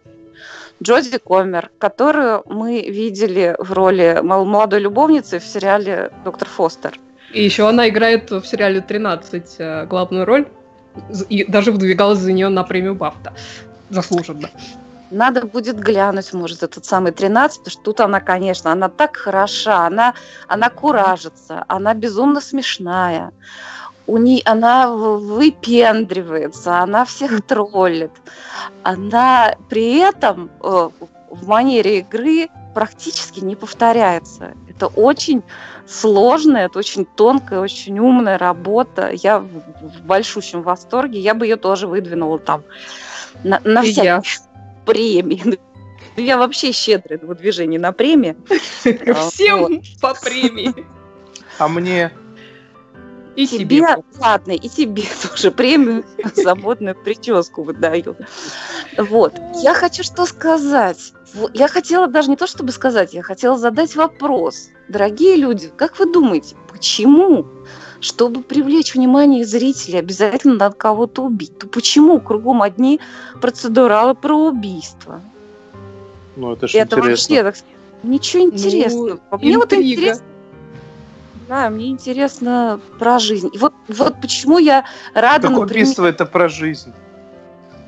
[0.81, 6.99] Джоди Комер, которую мы видели в роли молодой любовницы в сериале «Доктор Фостер».
[7.33, 10.47] И еще она играет в сериале «13» э, главную роль,
[11.29, 13.33] и даже выдвигалась за нее на премию Бафта.
[13.89, 14.49] Заслуженно.
[15.11, 19.85] Надо будет глянуть, может, этот самый 13, потому что тут она, конечно, она так хороша,
[19.85, 20.13] она,
[20.47, 23.31] она куражится, она безумно смешная.
[24.05, 28.11] У нее, она выпендривается, она всех троллит.
[28.83, 30.89] Она при этом э,
[31.29, 34.53] в манере игры практически не повторяется.
[34.69, 35.43] Это очень
[35.87, 39.09] сложная, это очень тонкая, очень умная работа.
[39.11, 39.49] Я в,
[40.05, 41.19] большущем восторге.
[41.19, 42.63] Я бы ее тоже выдвинула там
[43.43, 44.21] на, на всякие
[44.87, 45.43] премии.
[46.15, 48.35] Ну, я вообще щедрая в движении на премии.
[49.29, 50.85] Всем по премии.
[51.59, 52.11] А мне
[53.35, 53.85] и тебе, тебе
[54.19, 56.03] ладно, и тебе тоже премию
[56.35, 58.17] за модную прическу выдаю.
[58.97, 59.33] Вот.
[59.61, 61.13] Я хочу что сказать.
[61.53, 64.69] Я хотела даже не то, чтобы сказать, я хотела задать вопрос.
[64.89, 67.45] Дорогие люди, как вы думаете, почему
[67.99, 71.57] чтобы привлечь внимание зрителей, обязательно надо кого-то убить.
[71.57, 72.99] То почему кругом одни
[73.41, 75.21] процедуралы про убийство?
[76.35, 77.43] Ну, это же это интересно.
[77.43, 79.19] Вообще, так, ничего интересного.
[79.31, 80.25] Ну, мне вот интересно.
[81.47, 83.49] Да, мне интересно про жизнь.
[83.53, 85.47] И вот, вот почему я рада...
[85.47, 85.83] Так например...
[85.83, 86.93] убийство это про жизнь.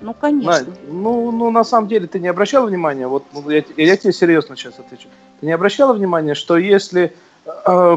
[0.02, 0.52] Ну, конечно.
[0.52, 4.14] На, ну, ну, на самом деле, ты не обращала внимания, вот ну, я, я тебе
[4.14, 5.10] серьезно сейчас отвечу.
[5.42, 7.14] Ты не обращала внимания, что если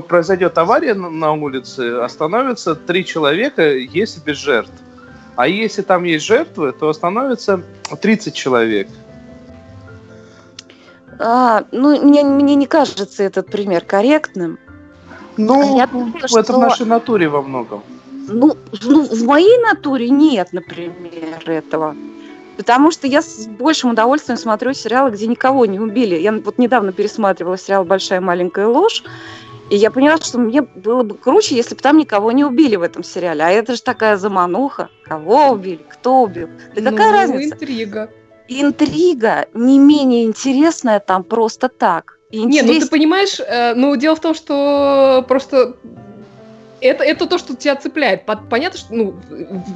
[0.08, 4.72] произойдет авария на, улице, остановится три человека, если без жертв.
[5.36, 7.62] А если там есть жертвы, то остановится
[8.00, 8.88] 30 человек.
[11.18, 14.58] А, ну, мне, мне не кажется этот пример корректным.
[15.36, 16.52] Ну, я думаю, это что...
[16.52, 17.82] в нашей натуре во многом.
[18.28, 21.96] Ну, ну, в моей натуре нет, например, этого.
[22.56, 26.16] Потому что я с большим удовольствием смотрю сериалы, где никого не убили.
[26.16, 29.02] Я вот недавно пересматривала сериал «Большая маленькая ложь»,
[29.70, 32.82] и я поняла, что мне было бы круче, если бы там никого не убили в
[32.82, 33.42] этом сериале.
[33.42, 34.90] А это же такая замануха.
[35.04, 36.48] Кого убили, кто убил.
[36.74, 37.54] Да какая ну, разница?
[37.54, 38.10] интрига.
[38.48, 42.18] Интрига не менее интересная там просто так.
[42.30, 45.76] Не, ну ты понимаешь, э, ну дело в том, что просто
[46.82, 48.24] это, это то, что тебя цепляет.
[48.26, 49.14] Понятно, что ну,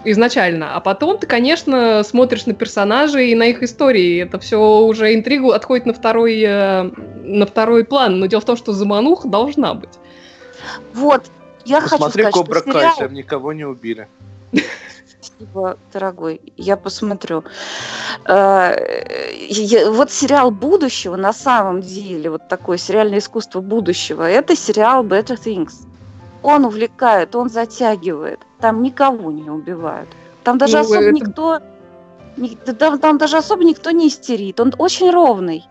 [0.05, 0.75] изначально.
[0.75, 4.23] А потом ты, конечно, смотришь на персонажей и на их истории.
[4.23, 8.19] Это все уже интригу отходит на второй, э, на второй план.
[8.19, 9.99] Но дело в том, что замануха должна быть.
[10.95, 11.25] Вот,
[11.64, 12.97] я Посмотри, хочу сказать, Кобра что сериал...
[12.99, 14.09] Кай, никого не убили.
[15.21, 16.40] Спасибо, дорогой.
[16.57, 17.45] Я посмотрю.
[18.27, 25.38] Э, вот сериал будущего на самом деле, вот такое сериальное искусство будущего, это сериал Better
[25.38, 25.87] Things
[26.46, 28.40] он увлекает, он затягивает.
[28.61, 30.09] Там никого не убивают.
[30.44, 31.12] Там даже ну, особо это...
[31.12, 31.59] никто...
[32.78, 34.61] Там, там даже особо никто не истерит.
[34.61, 35.64] Он очень ровный.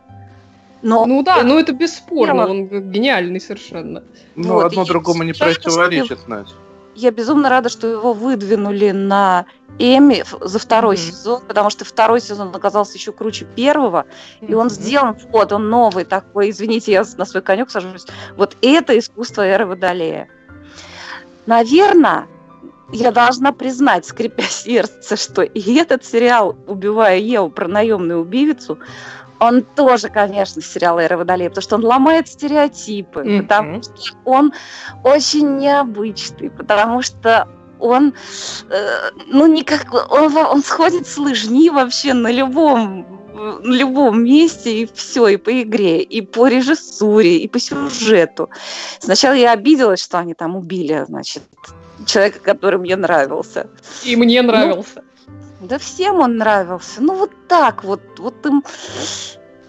[0.81, 1.47] Но ну да, это...
[1.47, 4.03] ну это бесспорно, он гениальный совершенно.
[4.35, 6.49] Ну, вот, одно другому не противоречит, Надя.
[6.95, 9.45] Я безумно рада, что его выдвинули на
[9.79, 11.11] Эми за второй mm-hmm.
[11.11, 14.05] сезон, потому что второй сезон оказался еще круче первого,
[14.39, 14.47] mm-hmm.
[14.47, 18.05] и он сделан, вот, он новый такой, извините, я на свой конек сажусь,
[18.38, 20.29] вот это искусство эры Водолея.
[21.45, 22.27] Наверное,
[22.91, 28.79] я должна признать, скрипя сердце, что и этот сериал «Убивая Еву» про наемную убивицу,
[29.39, 33.41] он тоже, конечно, сериал «Эра Водолея», потому что он ломает стереотипы, mm-hmm.
[33.41, 34.53] потому что он
[35.03, 37.47] очень необычный, потому что
[37.79, 38.13] он,
[38.69, 44.89] э, ну, никак, он, он сходит с лыжни вообще на любом в любом месте, и
[44.93, 48.49] все, и по игре, и по режиссуре, и по сюжету.
[48.99, 51.43] Сначала я обиделась, что они там убили, значит,
[52.05, 53.69] человека, который мне нравился.
[54.03, 55.03] И мне ну, нравился.
[55.27, 57.01] Ну, да всем он нравился.
[57.01, 58.63] Ну вот так вот, вот им...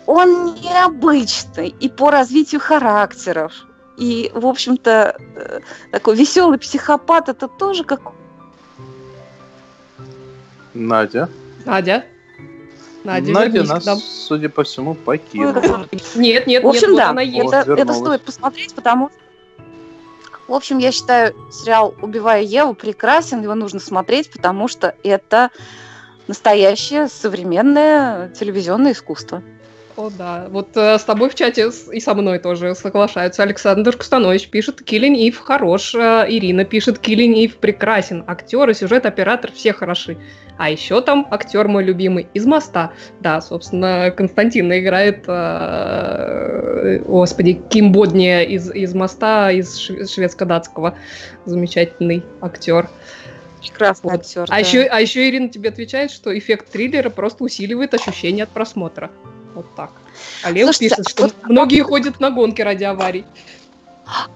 [0.07, 3.53] Он необычный и по развитию характеров.
[3.97, 8.01] И, в общем-то, э, такой веселый психопат это тоже как...
[10.75, 11.31] Надя.
[11.65, 12.05] Надя.
[13.05, 13.99] Надя, Надя нас, нам.
[13.99, 15.87] судя по всему, покинула.
[16.17, 19.19] Нет, нет, В общем, нет, да, вот это, это стоит посмотреть, потому что
[20.49, 25.51] в общем, я считаю, сериал «Убивая Еву» прекрасен, его нужно смотреть, потому что это
[26.29, 29.43] настоящее современное телевизионное искусство.
[29.97, 30.47] О, да.
[30.51, 33.43] Вот э, с тобой в чате и со мной тоже соглашаются.
[33.43, 39.51] Александр Кустанович пишет «Киллин Ив хорош», э, Ирина пишет «Киллин Ив прекрасен», актеры, сюжет, оператор,
[39.53, 40.19] все хороши.
[40.59, 42.93] А еще там актер мой любимый из «Моста».
[43.21, 50.95] Да, собственно, Константин играет, э, господи, Ким Бодни из, из «Моста», из шведско-датского.
[51.47, 52.91] Замечательный актер.
[53.63, 54.21] Прекрасный вот.
[54.21, 54.43] актер.
[54.43, 54.59] А, да.
[54.59, 59.11] еще, а еще Ирина тебе отвечает, что эффект триллера просто усиливает ощущение от просмотра.
[59.57, 59.91] Вот так.
[60.45, 61.35] А Лев Слушайте, пишет, что вот...
[61.45, 63.25] многие ходят на гонки ради аварий.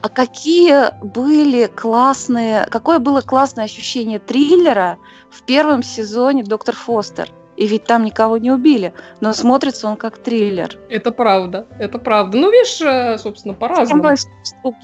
[0.01, 4.99] А какие были классные, какое было классное ощущение триллера
[5.31, 7.31] в первом сезоне «Доктор Фостер»?
[7.57, 10.79] И ведь там никого не убили, но смотрится он как триллер.
[10.89, 12.39] Это правда, это правда.
[12.39, 14.17] Ну, видишь, э, собственно, по-разному.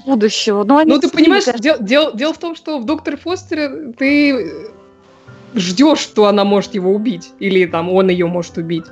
[0.05, 0.63] будущего.
[0.63, 4.69] Но ну, ты понимаешь, дело, дело, дело в том, что в «Докторе Фостере» ты
[5.55, 8.85] ждешь, что она может его убить, или там он ее может убить.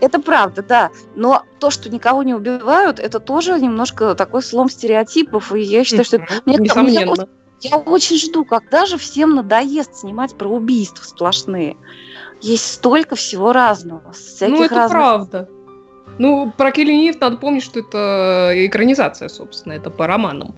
[0.00, 0.90] Это правда, да.
[1.14, 5.54] Но то, что никого не убивают, это тоже немножко такой слом стереотипов.
[5.54, 6.26] И я считаю, что...
[6.44, 7.12] Мне, Несомненно.
[7.12, 7.26] Мне,
[7.60, 11.76] я очень жду, когда же всем надоест снимать про убийства сплошные.
[12.42, 14.12] Есть столько всего разного.
[14.40, 14.90] Ну, это разных...
[14.90, 15.48] правда.
[16.18, 20.54] Ну, про Келли надо помнить, что это экранизация, собственно, это по романам.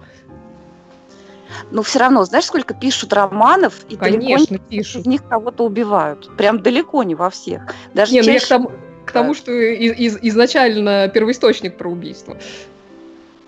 [1.71, 5.03] Но все равно, знаешь, сколько пишут романов, и Конечно, далеко не пишут.
[5.03, 6.31] из них кого-то убивают.
[6.37, 7.62] Прям далеко не во всех.
[7.94, 8.31] Даже не, чаще...
[8.31, 8.71] ну я к тому,
[9.09, 12.37] к тому, что из, из, изначально первоисточник про убийство.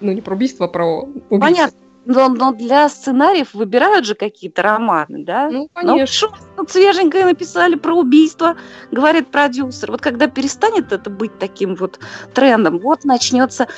[0.00, 1.38] Ну, не про убийство, а про убийство.
[1.38, 1.78] Понятно.
[2.06, 5.50] Но, но для сценариев выбирают же какие-то романы, да?
[5.50, 6.30] Ну, ну конечно.
[6.56, 8.56] Ну, свеженькое написали про убийство,
[8.90, 9.90] говорит продюсер.
[9.90, 12.00] Вот когда перестанет это быть таким вот
[12.32, 13.68] трендом, вот начнется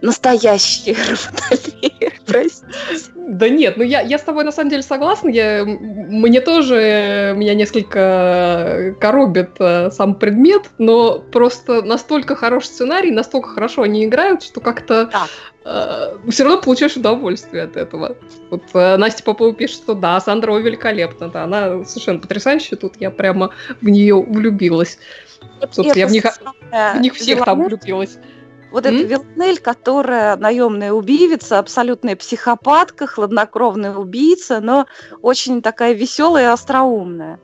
[0.00, 0.96] настоящий
[2.26, 2.50] равнодолие.
[3.14, 5.28] Да нет, ну я, я с тобой на самом деле согласна.
[5.28, 13.50] Я, мне тоже меня несколько коробит э, сам предмет, но просто настолько хороший сценарий, настолько
[13.50, 15.26] хорошо они играют, что как-то да.
[15.64, 18.16] э, все равно получаешь удовольствие от этого.
[18.50, 23.10] Вот э, Настя Попова пишет, что да, Сандра великолепна, да, она совершенно потрясающая, тут я
[23.10, 24.98] прямо в нее влюбилась.
[25.70, 26.24] Собственно, я в них,
[26.94, 28.18] в них всех там влюбилась.
[28.72, 29.04] Вот mm-hmm.
[29.04, 34.86] эта Вилнель, которая наемная убийца, абсолютная психопатка, хладнокровная убийца, но
[35.20, 37.38] очень такая веселая и остроумная.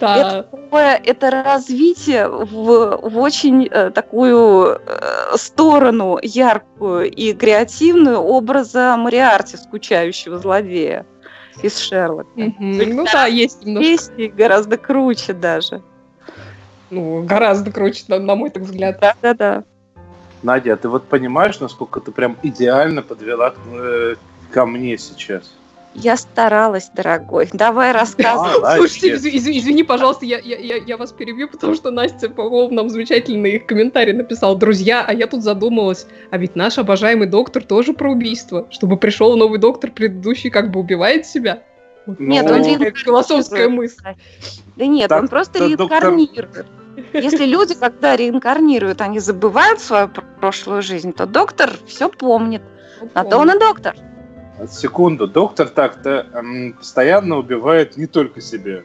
[0.00, 0.16] Да.
[0.16, 8.96] Это, такое, это развитие в, в очень э, такую э, сторону яркую и креативную образа
[8.96, 11.04] Мариарти, скучающего злодея
[11.62, 12.30] из Шерлока.
[12.36, 12.92] Mm-hmm.
[12.94, 13.86] Ну да, есть немножко.
[13.86, 15.82] Есть и гораздо круче даже.
[16.88, 18.98] Ну, гораздо круче, на, на мой так взгляд.
[19.00, 19.64] Да-да-да.
[20.42, 24.14] Надя, а ты вот понимаешь, насколько ты прям идеально подвела э,
[24.50, 25.54] ко мне сейчас?
[25.94, 27.48] Я старалась, дорогой.
[27.52, 28.62] Давай рассказывай.
[28.62, 32.70] А, Слушайте, из, из, извини, пожалуйста, я, я, я вас перебью, потому что Настя Павлов
[32.70, 34.56] нам замечательный комментарий написал.
[34.56, 38.68] Друзья, а я тут задумалась, а ведь наш обожаемый доктор тоже про убийство.
[38.70, 41.64] Чтобы пришел новый доктор, предыдущий как бы убивает себя.
[42.06, 44.02] Нет, ну, он философская мысль.
[44.76, 46.66] Да нет, так, он просто реинкарнирует.
[47.12, 52.62] Если люди, когда реинкарнируют, они забывают свою прошлую жизнь, то доктор все помнит.
[53.14, 53.96] На то он и доктор.
[54.68, 58.82] Секунду, доктор так-то эм, постоянно убивает не только себя.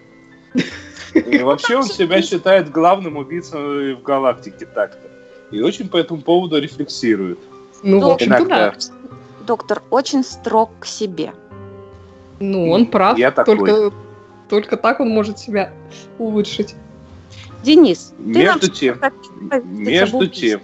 [1.13, 5.09] И вообще он себя считает главным убийцей в галактике так-то.
[5.51, 7.39] И очень по этому поводу рефлексирует.
[7.83, 8.73] Ну, в общем да.
[9.45, 11.33] Доктор очень строг к себе.
[12.39, 13.17] Ну, он прав.
[13.17, 13.91] Я только,
[14.49, 15.71] только так он может себя
[16.17, 16.75] улучшить.
[17.65, 18.99] Денис, между тем,
[19.63, 20.61] между тем,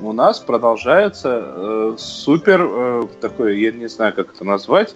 [0.00, 4.94] у нас продолжается э, супер э, такое, я не знаю, как это назвать.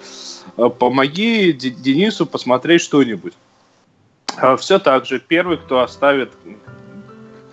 [0.57, 3.35] Э, помоги Д- Денису посмотреть что-нибудь.
[4.41, 6.33] Э, все так же, первый, кто оставит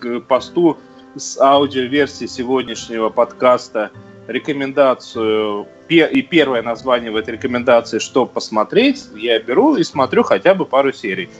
[0.00, 0.78] к посту
[1.16, 3.90] с аудиоверсии сегодняшнего подкаста
[4.28, 10.66] рекомендацию и первое название в этой рекомендации, что посмотреть, я беру и смотрю хотя бы
[10.66, 11.30] пару серий.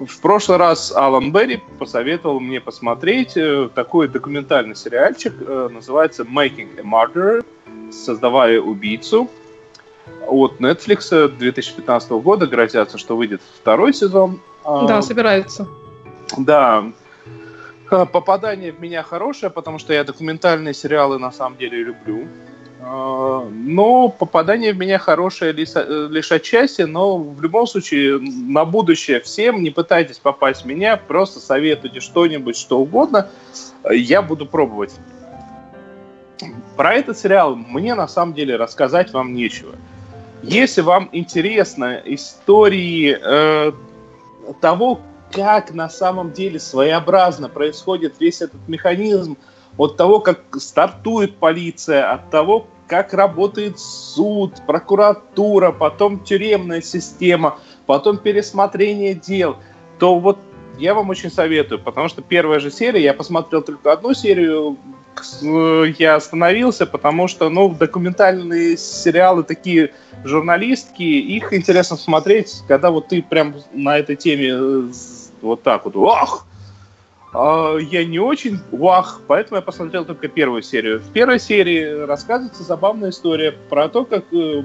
[0.00, 6.80] В прошлый раз Алан Берри посоветовал мне посмотреть э, такой документальный сериальчик, э, называется Making
[6.80, 7.44] a Murderer,
[7.92, 9.28] создавая убийцу.
[10.26, 14.40] от Netflix 2015 года грозятся, что выйдет второй сезон.
[14.64, 15.68] Да, собираются.
[16.38, 16.84] Да.
[17.90, 22.26] Попадание в меня хорошее, потому что я документальные сериалы на самом деле люблю.
[22.82, 29.20] Но попадание в меня хорошее лишь, э, лишь отчасти, но в любом случае на будущее
[29.20, 33.28] всем не пытайтесь попасть в меня, просто советуйте что-нибудь, что угодно,
[33.90, 34.94] я буду пробовать.
[36.76, 39.74] Про этот сериал мне на самом деле рассказать вам нечего.
[40.42, 43.72] Если вам интересна истории э,
[44.62, 45.00] того,
[45.32, 49.36] как на самом деле своеобразно происходит весь этот механизм
[49.80, 58.18] от того, как стартует полиция, от того, как работает суд, прокуратура, потом тюремная система, потом
[58.18, 59.56] пересмотрение дел,
[59.98, 60.38] то вот
[60.78, 64.76] я вам очень советую, потому что первая же серия, я посмотрел только одну серию,
[65.98, 73.22] я остановился, потому что, ну, документальные сериалы такие журналистские, их интересно смотреть, когда вот ты
[73.22, 74.88] прям на этой теме э,
[75.40, 76.26] вот так вот, а,
[77.32, 80.98] я не очень вах, поэтому я посмотрел только первую серию.
[80.98, 84.64] В первой серии рассказывается забавная история про то, как э,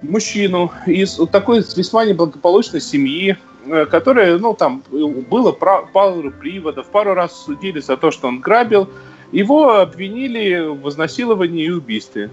[0.00, 7.12] мужчину из вот такой весьма неблагополучной семьи, э, которая, ну, там, было пару приводов, пару
[7.12, 8.88] раз судили за то, что он грабил,
[9.30, 12.30] его обвинили в изнасиловании и убийстве.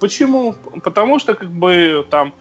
[0.00, 0.54] Почему?
[0.82, 2.32] Потому что, как бы, там,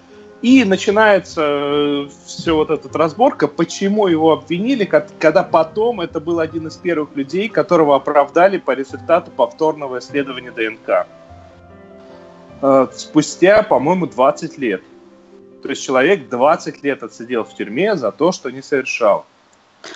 [0.41, 6.67] и начинается э, все вот эта разборка, почему его обвинили, когда потом это был один
[6.67, 11.07] из первых людей, которого оправдали по результату повторного исследования ДНК.
[12.61, 14.83] Э, спустя, по-моему, 20 лет.
[15.63, 19.25] То есть человек 20 лет отсидел в тюрьме за то, что не совершал.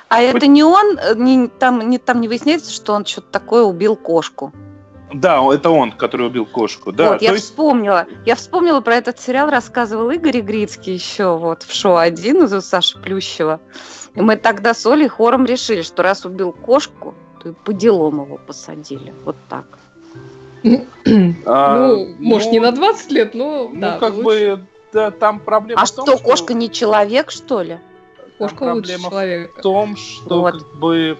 [0.09, 0.35] А Хоть...
[0.35, 3.95] это не он, э, не, там, не, там не выясняется, что он что-то такое убил
[3.95, 4.51] кошку?
[5.13, 6.91] Да, это он, который убил кошку.
[6.91, 7.45] Да, вот, я есть...
[7.45, 8.07] вспомнила.
[8.25, 12.97] Я вспомнила про этот сериал, рассказывал Игорь Игрицкий еще вот в шоу один из Саши
[12.99, 13.59] Плющева.
[14.15, 18.23] И мы тогда с Олей хором решили, что раз убил кошку, то и по делам
[18.23, 19.13] его посадили.
[19.25, 19.65] Вот так.
[21.45, 25.39] А, ну, может, ну, не на 20 лет, но ну, да, как бы да, там
[25.39, 27.79] проблема а в том, что, кошка не человек, что ли?
[28.37, 29.59] Кошка лучше человека.
[29.59, 30.53] в том, что вот.
[30.53, 31.17] как бы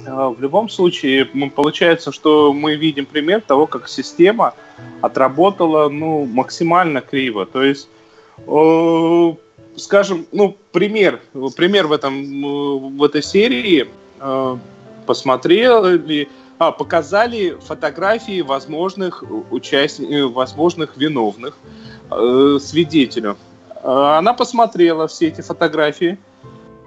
[0.00, 1.24] в любом случае,
[1.54, 4.54] получается, что мы видим пример того, как система
[5.00, 7.46] отработала ну, максимально криво.
[7.46, 7.88] То есть,
[8.38, 9.34] э,
[9.76, 11.20] скажем, ну, пример,
[11.56, 13.88] пример в, этом, в этой серии
[14.20, 14.56] э,
[15.06, 16.28] посмотрели,
[16.58, 21.56] а, показали фотографии возможных участников, возможных виновных
[22.10, 23.36] э, свидетелю.
[23.82, 26.18] Она посмотрела все эти фотографии,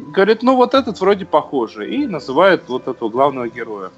[0.07, 3.91] говорит, ну вот этот вроде похожий, и называет вот этого главного героя,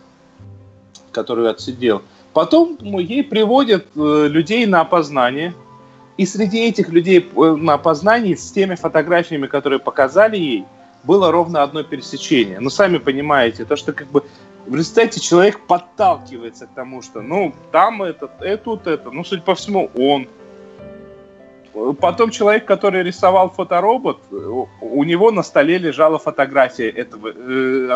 [1.11, 2.01] который отсидел.
[2.33, 5.53] Потом ну, ей приводят э, людей на опознание,
[6.17, 10.65] и среди этих людей э, на опознании с теми фотографиями, которые показали ей,
[11.03, 12.59] было ровно одно пересечение.
[12.59, 14.23] Ну, сами понимаете, то, что как бы
[14.65, 19.41] в результате человек подталкивается к тому, что, ну, там этот, это, тут это, ну, судя
[19.41, 20.27] по всему, он,
[21.99, 27.89] Потом человек, который рисовал фоторобот, у него на столе лежала фотография этого э,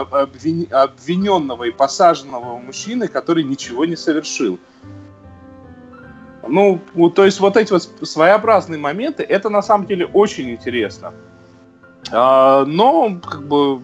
[0.71, 4.59] обвиненного и посаженного мужчины, который ничего не совершил.
[6.47, 6.79] Ну,
[7.15, 11.13] то есть вот эти вот своеобразные моменты, это на самом деле очень интересно.
[12.11, 13.81] А, но, как бы,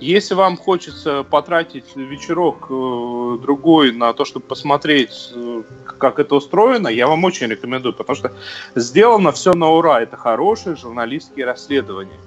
[0.00, 5.62] если вам хочется потратить вечерок э, другой на то, чтобы посмотреть, э,
[5.98, 8.32] как это устроено, я вам очень рекомендую, потому что
[8.74, 10.00] сделано все на ура.
[10.00, 12.18] Это хорошие журналистские расследования.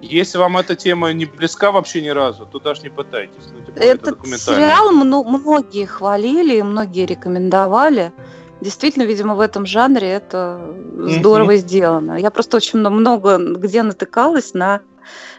[0.00, 3.48] Если вам эта тема не близка вообще ни разу, то даже не пытайтесь.
[3.52, 8.12] Ну, типа, Этот это сериал многие хвалили, многие рекомендовали.
[8.60, 11.56] Действительно, видимо, в этом жанре это здорово mm-hmm.
[11.58, 12.18] сделано.
[12.18, 14.80] Я просто очень много где натыкалась на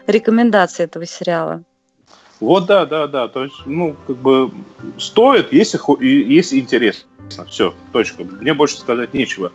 [0.06, 1.62] рекомендации этого сериала.
[2.40, 3.28] Вот, да, да, да.
[3.28, 4.50] То есть, ну, как бы
[4.98, 7.06] стоит, если, если интересно.
[7.48, 8.24] Все, точка.
[8.24, 9.52] Мне больше сказать нечего.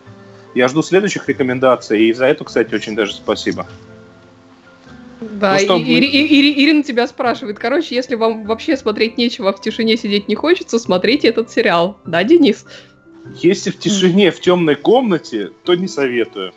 [0.54, 3.68] Я жду следующих рекомендаций, и за это, кстати, очень даже спасибо.
[5.20, 7.58] Да, ну, и, и, и, Ирина тебя спрашивает.
[7.58, 11.98] Короче, если вам вообще смотреть нечего, в тишине сидеть не хочется, смотрите этот сериал.
[12.06, 12.66] Да, Денис?
[13.42, 16.54] Если в тишине, в темной комнате, то не советую.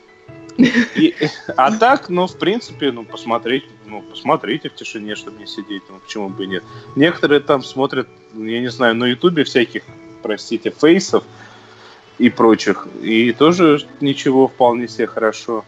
[0.59, 1.15] И,
[1.57, 6.01] а так, ну, в принципе, ну, посмотреть, ну, посмотрите в тишине, чтобы не сидеть, ну,
[6.01, 6.65] почему бы и нет.
[6.97, 9.83] Некоторые там смотрят, я не знаю, на ютубе всяких,
[10.23, 11.23] простите, фейсов
[12.19, 15.65] и прочих, и тоже ничего, вполне себе хорошо.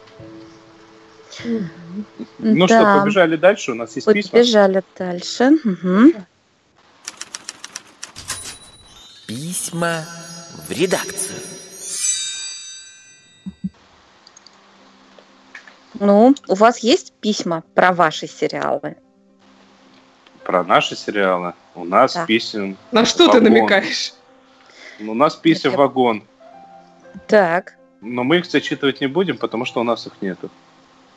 [2.38, 2.80] Ну да.
[2.80, 4.40] что, побежали дальше, у нас есть побежали письма.
[4.40, 5.50] Побежали дальше.
[5.64, 6.12] Угу.
[9.28, 10.04] Письма
[10.68, 11.38] в редакцию.
[15.98, 18.96] Ну, у вас есть письма про ваши сериалы?
[20.44, 21.52] Про наши сериалы?
[21.74, 22.24] У нас да.
[22.24, 22.76] писем...
[22.90, 23.44] На что вагон.
[23.44, 24.14] ты намекаешь?
[24.98, 25.78] Ну, у нас писем Это...
[25.78, 26.24] вагон.
[27.26, 27.76] Так.
[28.00, 30.50] Но мы их зачитывать не будем, потому что у нас их нету.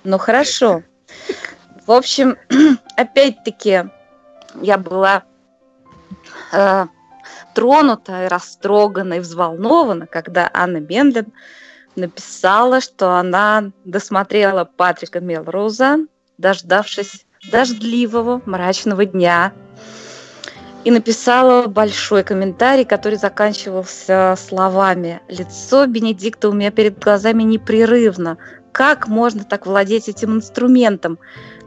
[0.03, 0.83] Ну хорошо.
[1.85, 2.37] В общем,
[2.97, 3.85] опять-таки,
[4.61, 5.23] я была
[6.51, 6.87] э,
[7.53, 11.33] тронута, и растрогана и взволнована, когда Анна Бендлин
[11.95, 15.99] написала, что она досмотрела Патрика Мелроуза,
[16.37, 19.53] дождавшись дождливого, мрачного дня,
[20.83, 28.37] и написала большой комментарий, который заканчивался словами «Лицо Бенедикта у меня перед глазами непрерывно.
[28.73, 31.19] Как можно так владеть этим инструментом?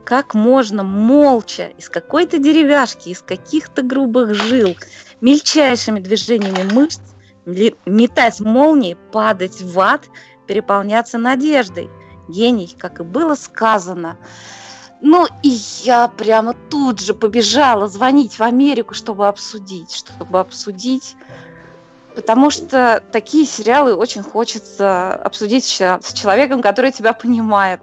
[0.06, 4.76] Как можно молча, из какой-то деревяшки, из каких-то грубых жил,
[5.20, 7.00] мельчайшими движениями мышц,
[7.44, 10.04] метать молнии, падать в ад,
[10.46, 11.90] переполняться надеждой?
[12.28, 14.16] Гений, как и было сказано,
[15.02, 15.48] ну, и
[15.82, 21.16] я прямо тут же побежала звонить в Америку, чтобы обсудить, чтобы обсудить.
[22.16, 27.80] Потому что такие сериалы очень хочется обсудить с человеком, который тебя понимает.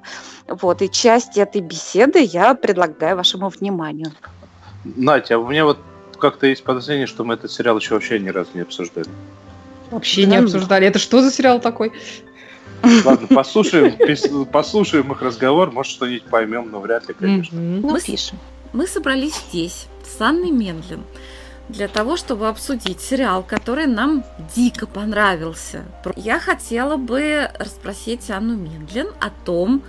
[0.48, 4.12] Вот, и часть этой беседы я предлагаю вашему вниманию.
[4.84, 5.78] Натя, а у меня вот
[6.18, 9.08] как-то есть подозрение, что мы этот сериал еще вообще ни разу не обсуждали.
[9.92, 10.88] Вообще не Да обсуждали.
[10.88, 11.94] Это что за сериал такой?
[13.06, 17.58] Ладно, послушаем, послушаем их разговор, может, что-нибудь поймем, но вряд ли, конечно.
[17.58, 18.40] Ну, Мы пишем.
[18.74, 21.04] Мы собрались здесь с Анной Мендлин
[21.70, 24.24] для того, чтобы обсудить сериал, который нам
[24.56, 25.84] дико понравился.
[26.16, 29.84] Я хотела бы расспросить Анну Мендлин о том,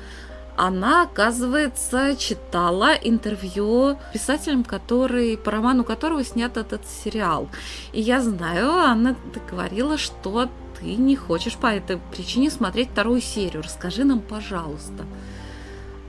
[0.56, 7.48] она, оказывается, читала интервью писателем, который, по роману которого снят этот сериал.
[7.92, 10.48] И я знаю, ты говорила, что
[10.78, 13.62] ты не хочешь по этой причине смотреть вторую серию.
[13.64, 15.04] Расскажи нам, пожалуйста.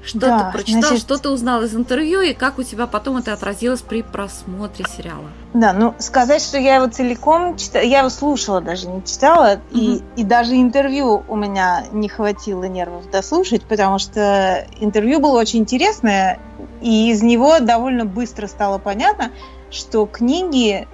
[0.06, 3.18] Что Да, ты прочитал, значит- что ты узнал из интервью, и как у тебя потом
[3.18, 5.26] это отразилось при просмотре сериала?
[5.54, 10.02] Да, ну сказать, что я его целиком читала, я его слушала даже, не читала, и,
[10.16, 16.40] и даже интервью у меня не хватило нервов дослушать, потому что интервью было очень интересное,
[16.82, 19.32] и из него довольно быстро стало понятно,
[19.72, 20.88] что книги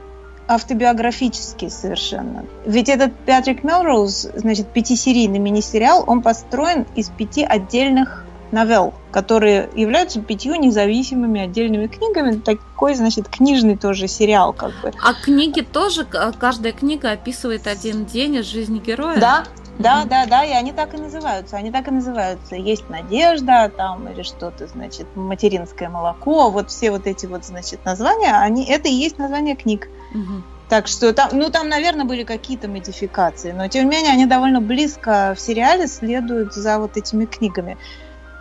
[0.48, 2.46] автобиографические совершенно.
[2.66, 10.22] Ведь этот Патрик Мелроуз, значит, пятисерийный мини-сериал, он построен из пяти отдельных новелл, которые являются
[10.22, 12.40] пятью независимыми отдельными книгами.
[12.40, 14.92] Такой, значит, книжный тоже сериал, как бы.
[15.04, 19.20] А книги тоже, каждая книга описывает один день из жизни героя?
[19.20, 19.44] Да,
[19.80, 21.58] да, да, да, и они так и называются.
[21.58, 22.56] Они так и называются.
[22.56, 26.50] Есть надежда, там, или что-то, значит, материнское молоко.
[26.50, 29.88] Вот все вот эти вот, значит, названия, они, это и есть название книг.
[30.14, 30.44] Мгм.
[30.72, 34.62] Так что там, ну там, наверное, были какие-то модификации, но тем не менее они довольно
[34.62, 37.78] близко в сериале следуют за вот этими книгами.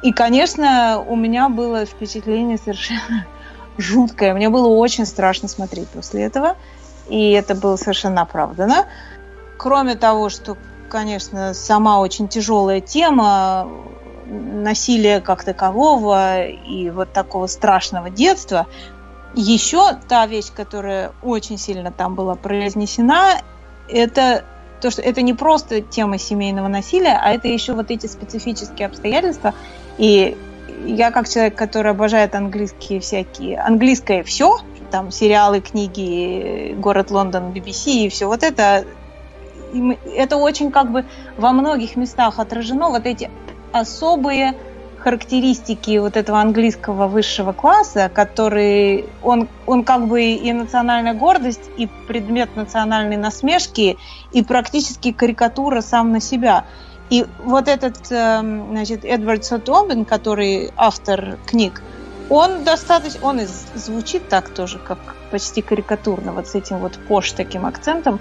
[0.03, 3.26] И, конечно, у меня было впечатление совершенно
[3.78, 4.34] жуткое.
[4.34, 6.57] Мне было очень страшно смотреть после этого,
[7.09, 8.86] и это было совершенно оправдано.
[9.59, 10.57] Кроме того, что,
[10.88, 13.68] конечно, сама очень тяжелая тема
[14.26, 18.66] насилия как такового и вот такого страшного детства,
[19.34, 23.42] еще та вещь, которая очень сильно там была произнесена,
[23.88, 24.44] это
[24.80, 29.55] то, что это не просто тема семейного насилия, а это еще вот эти специфические обстоятельства.
[30.01, 30.34] И
[30.86, 34.57] я как человек, который обожает английские всякие, английское все,
[34.90, 38.86] там сериалы, книги, город Лондон, BBC и все вот это,
[40.16, 41.05] это очень как бы
[41.36, 43.30] во многих местах отражено, вот эти
[43.72, 44.55] особые
[45.01, 51.88] характеристики вот этого английского высшего класса, который он, он как бы и национальная гордость, и
[52.09, 53.98] предмет национальной насмешки,
[54.32, 56.64] и практически карикатура сам на себя.
[57.11, 61.83] И вот этот, эм, значит, Эдвард Сатуобин, который автор книг,
[62.29, 64.99] он достаточно, он и звучит так тоже, как
[65.33, 68.21] почти карикатурно, вот с этим вот пош таким акцентом.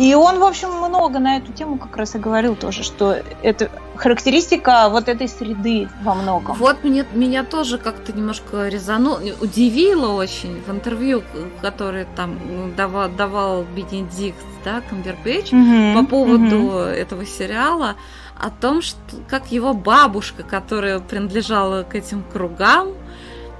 [0.00, 3.70] И он, в общем, много на эту тему как раз и говорил тоже, что это
[3.96, 6.56] характеристика вот этой среды во многом.
[6.56, 11.22] Вот мне, меня тоже как-то немножко резануло, удивило очень в интервью,
[11.60, 12.38] которое там
[12.76, 16.78] давал, давал Бенедикт, да, Камбербэтч, Мгм, по поводу мгм.
[16.78, 17.96] этого сериала,
[18.38, 18.96] о том, что
[19.28, 22.88] как его бабушка, которая принадлежала к этим кругам,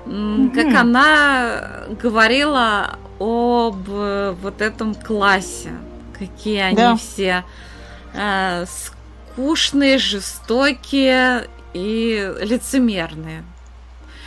[0.06, 0.52] Мгм.
[0.52, 5.72] как она говорила об э, вот этом классе,
[6.20, 6.96] какие они Да.
[6.96, 7.44] все
[8.14, 13.42] э, скучные, жестокие и лицемерные.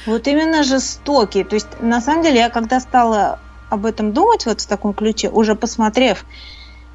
[0.06, 1.46] Вот именно жестокие.
[1.46, 3.40] То есть, на самом деле, я когда стала
[3.70, 6.26] об этом думать вот в таком ключе, уже посмотрев,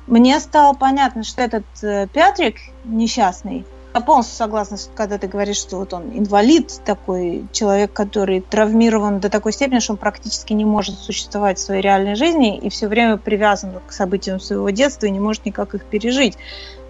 [0.06, 3.64] мне стало понятно, что этот э, Патрик несчастный,
[3.94, 9.30] Я полностью согласна, когда ты говоришь, что вот он инвалид, такой человек, который травмирован до
[9.30, 13.16] такой степени, что он практически не может существовать в своей реальной жизни и все время
[13.16, 16.36] привязан к событиям своего детства и не может никак их пережить.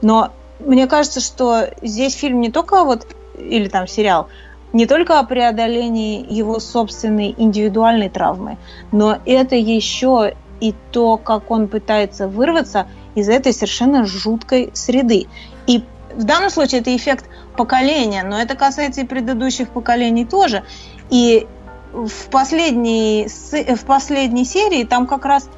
[0.03, 3.07] Но мне кажется, что здесь фильм не только вот,
[3.39, 4.29] или там сериал,
[4.73, 8.59] не только о преодолении его собственной индивидуальной травмы,
[8.93, 15.27] но это еще и то, как он пытается вырваться из этой совершенно жуткой среды.
[15.67, 15.85] И
[16.19, 20.65] в данном случае это эффект поколения, но это касается и предыдущих поколений тоже.
[21.11, 21.47] И
[21.93, 25.49] в последней, в последней серии там как раз,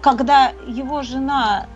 [0.00, 1.66] когда его жена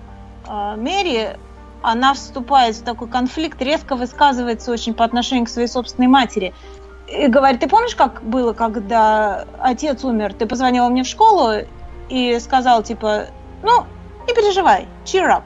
[0.47, 1.37] э, Мэри,
[1.83, 6.55] она вступает в такой конфликт, резко высказывается очень по отношению к своей собственной матери.
[7.09, 10.35] И говорит, ты помнишь, как было, когда отец умер?
[10.35, 11.55] Ты позвонила мне в школу
[12.09, 13.27] и сказал, типа,
[13.64, 13.85] ну,
[14.29, 15.43] не переживай, cheer up.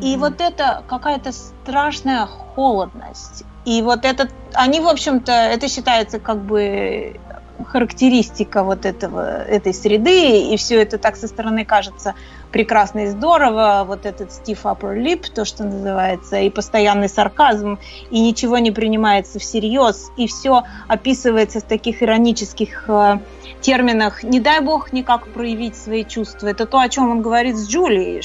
[0.00, 3.44] И вот это какая-то страшная холодность.
[3.64, 7.20] И вот этот, они, в общем-то, это считается как бы
[7.64, 12.14] характеристика вот этого, этой среды, и все это так со стороны кажется
[12.50, 17.78] прекрасно и здорово, вот этот stiff upper lip, то, что называется, и постоянный сарказм,
[18.10, 23.18] и ничего не принимается всерьез, и все описывается в таких иронических э,
[23.60, 24.22] терминах.
[24.22, 26.48] «не дай бог никак проявить свои чувства».
[26.48, 28.22] Это то, о чем он говорит с Джулией,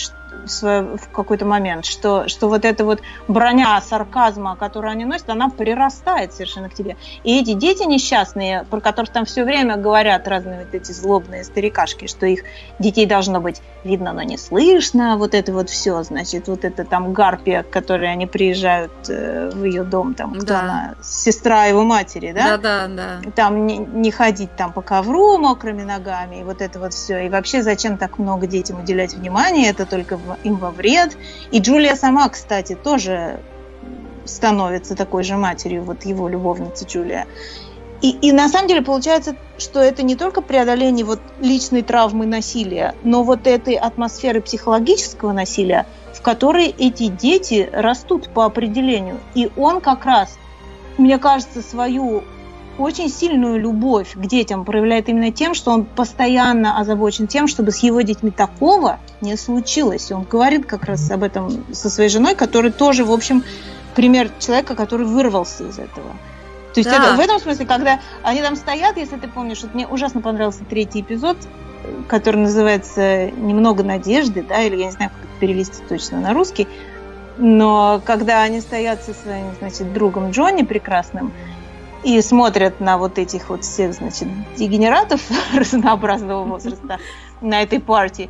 [0.47, 6.33] в какой-то момент, что, что вот эта вот броня сарказма, которую они носят, она прирастает
[6.33, 6.97] совершенно к тебе.
[7.23, 12.07] И эти дети несчастные, про которых там все время говорят разные вот эти злобные старикашки,
[12.07, 12.43] что их
[12.79, 17.13] детей должно быть видно, но не слышно, вот это вот все, значит, вот это там
[17.13, 20.59] гарпия, к которой они приезжают э, в ее дом, там, кто да.
[20.59, 22.57] она, сестра его матери, да?
[22.57, 23.31] Да, да, да.
[23.31, 27.25] Там не, не ходить там по ковру мокрыми ногами, и вот это вот все.
[27.25, 31.17] И вообще, зачем так много детям уделять внимание, это только им во вред.
[31.51, 33.39] И Джулия сама, кстати, тоже
[34.25, 37.27] становится такой же матерью, вот его любовница Джулия.
[38.01, 42.93] И, и на самом деле получается, что это не только преодоление вот личной травмы насилия,
[43.03, 49.19] но вот этой атмосферы психологического насилия, в которой эти дети растут по определению.
[49.33, 50.37] И он как раз,
[50.97, 52.23] мне кажется, свою
[52.77, 57.79] очень сильную любовь к детям проявляет именно тем, что он постоянно озабочен тем, чтобы с
[57.79, 60.11] его детьми такого не случилось.
[60.11, 63.43] И он говорит как раз об этом со своей женой, которая тоже, в общем,
[63.95, 66.11] пример человека, который вырвался из этого.
[66.73, 66.97] То есть да.
[66.97, 70.63] это в этом смысле, когда они там стоят, если ты помнишь, вот мне ужасно понравился
[70.63, 71.37] третий эпизод,
[72.07, 76.67] который называется «Немного надежды», да, или я не знаю, как это перевести точно на русский,
[77.37, 81.31] но когда они стоят со своим, значит, другом Джонни прекрасным,
[82.07, 85.21] и смотрят на вот этих вот всех, значит, дегенератов
[85.53, 86.99] разнообразного возраста
[87.41, 88.29] на этой партии.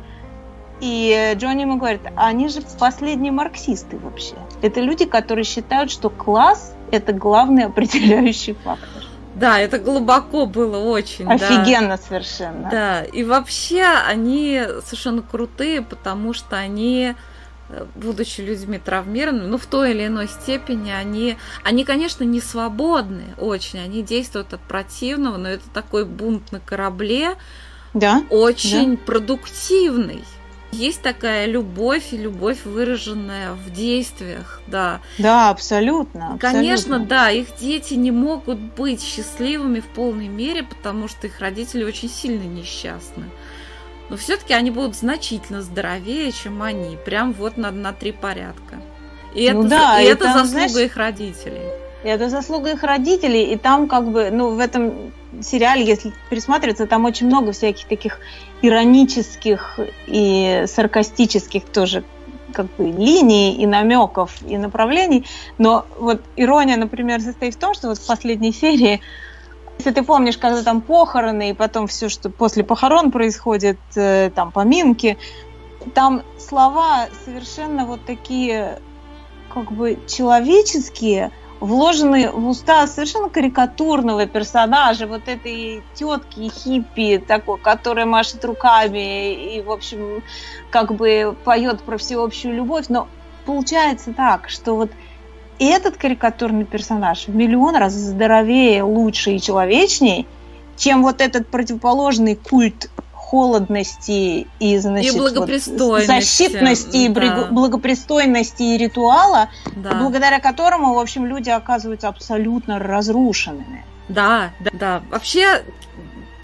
[0.80, 4.34] И Джонни ему говорит, они же последние марксисты вообще.
[4.62, 9.04] Это люди, которые считают, что класс– это главный определяющий фактор.
[9.36, 11.30] Да, это глубоко было очень.
[11.30, 11.98] Офигенно да.
[11.98, 12.68] совершенно.
[12.70, 17.14] Да, и вообще они совершенно крутые, потому что они
[17.94, 23.80] будучи людьми травмированными, ну, в той или иной степени они, они, конечно, не свободны очень,
[23.80, 27.36] они действуют от противного, но это такой бунт на корабле,
[27.94, 29.02] да, очень да.
[29.04, 30.24] продуктивный.
[30.70, 35.00] Есть такая любовь, и любовь, выраженная в действиях, да.
[35.16, 36.36] Да, абсолютно.
[36.38, 37.06] Конечно, абсолютно.
[37.06, 42.10] да, их дети не могут быть счастливыми в полной мере, потому что их родители очень
[42.10, 43.24] сильно несчастны
[44.08, 48.76] но все-таки они будут значительно здоровее, чем они, прям вот на, на три порядка.
[49.34, 51.68] И ну это, да, и, это там, заслуга знаешь, их родителей.
[52.04, 56.86] И это заслуга их родителей, и там как бы, ну, в этом сериале, если присматриваться,
[56.86, 58.20] там очень много всяких таких
[58.62, 62.04] иронических и саркастических тоже
[62.52, 65.26] как бы линий и намеков и направлений.
[65.58, 69.00] Но вот ирония, например, состоит в том, что вот в последней серии
[69.78, 74.50] если ты помнишь, когда там похороны, и потом все, что после похорон происходит, э, там
[74.50, 75.16] поминки,
[75.94, 78.80] там слова совершенно вот такие,
[79.54, 88.06] как бы человеческие, вложены в уста совершенно карикатурного персонажа, вот этой тетки хиппи, такой, которая
[88.06, 90.22] машет руками и, в общем,
[90.70, 92.86] как бы поет про всеобщую любовь.
[92.88, 93.08] Но
[93.44, 94.90] получается так, что вот
[95.58, 100.26] и этот карикатурный персонаж в миллион раз здоровее, лучше и человечней,
[100.76, 107.48] чем вот этот противоположный культ холодности и, значит, и благопристойности, вот, защитности, да.
[107.50, 109.94] благопристойности и ритуала, да.
[109.94, 113.84] благодаря которому, в общем, люди оказываются абсолютно разрушенными.
[114.08, 115.02] Да, да, да.
[115.10, 115.62] Вообще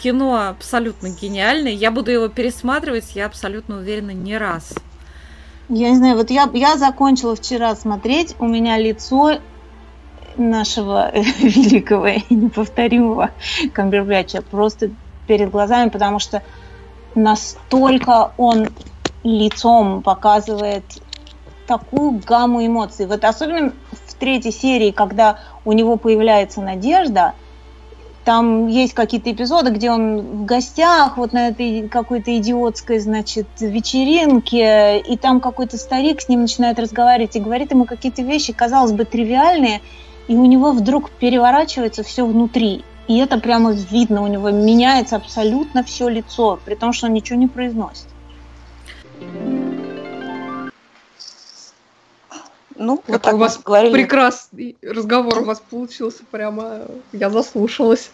[0.03, 1.73] кино абсолютно гениальное.
[1.73, 4.75] Я буду его пересматривать, я абсолютно уверена, не раз.
[5.69, 9.39] Я не знаю, вот я, я закончила вчера смотреть, у меня лицо
[10.37, 13.31] нашего великого и неповторимого
[13.73, 14.91] Камбербэтча просто
[15.27, 16.43] перед глазами, потому что
[17.15, 18.69] настолько он
[19.23, 20.85] лицом показывает
[21.67, 23.07] такую гамму эмоций.
[23.07, 23.73] Вот особенно
[24.07, 27.33] в третьей серии, когда у него появляется надежда,
[28.25, 34.99] там есть какие-то эпизоды, где он в гостях, вот на этой какой-то идиотской, значит, вечеринке,
[34.99, 39.05] и там какой-то старик с ним начинает разговаривать и говорит ему какие-то вещи, казалось бы,
[39.05, 39.83] тривиальные,
[40.27, 42.83] и у него вдруг переворачивается все внутри.
[43.07, 47.39] И это прямо видно, у него меняется абсолютно все лицо, при том, что он ничего
[47.39, 48.07] не произносит.
[52.77, 53.93] Ну, вот так у вас говорили.
[53.93, 58.11] прекрасный разговор у вас получился, прямо я заслушалась.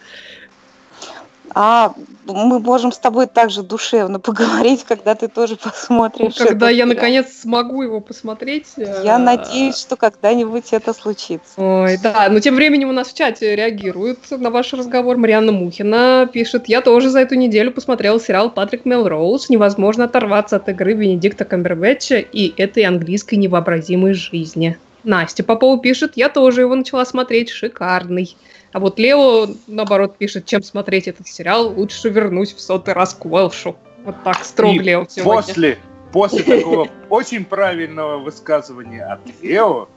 [1.53, 1.93] А
[2.25, 6.35] мы можем с тобой также душевно поговорить, когда ты тоже посмотришь.
[6.35, 8.67] Когда я наконец смогу его посмотреть.
[8.77, 11.53] Я э, надеюсь, что когда-нибудь это случится.
[11.57, 15.17] Ой, да, но тем временем у нас в чате реагируют на ваш разговор.
[15.17, 19.49] Марианна Мухина пишет, я тоже за эту неделю посмотрел сериал Патрик Мелроуз.
[19.49, 24.77] Невозможно оторваться от игры Бенедикта Камбербэтча и этой английской невообразимой жизни.
[25.03, 28.35] Настя Попова пишет, я тоже его начала смотреть, шикарный.
[28.73, 33.25] А вот Лео, наоборот, пишет, чем смотреть этот сериал, лучше вернусь в сотый раз к
[33.25, 33.75] Уэлшу.
[34.05, 35.41] Вот так строго И Лео сегодня.
[35.41, 35.77] После,
[36.11, 39.89] после такого очень правильного высказывания от Лео,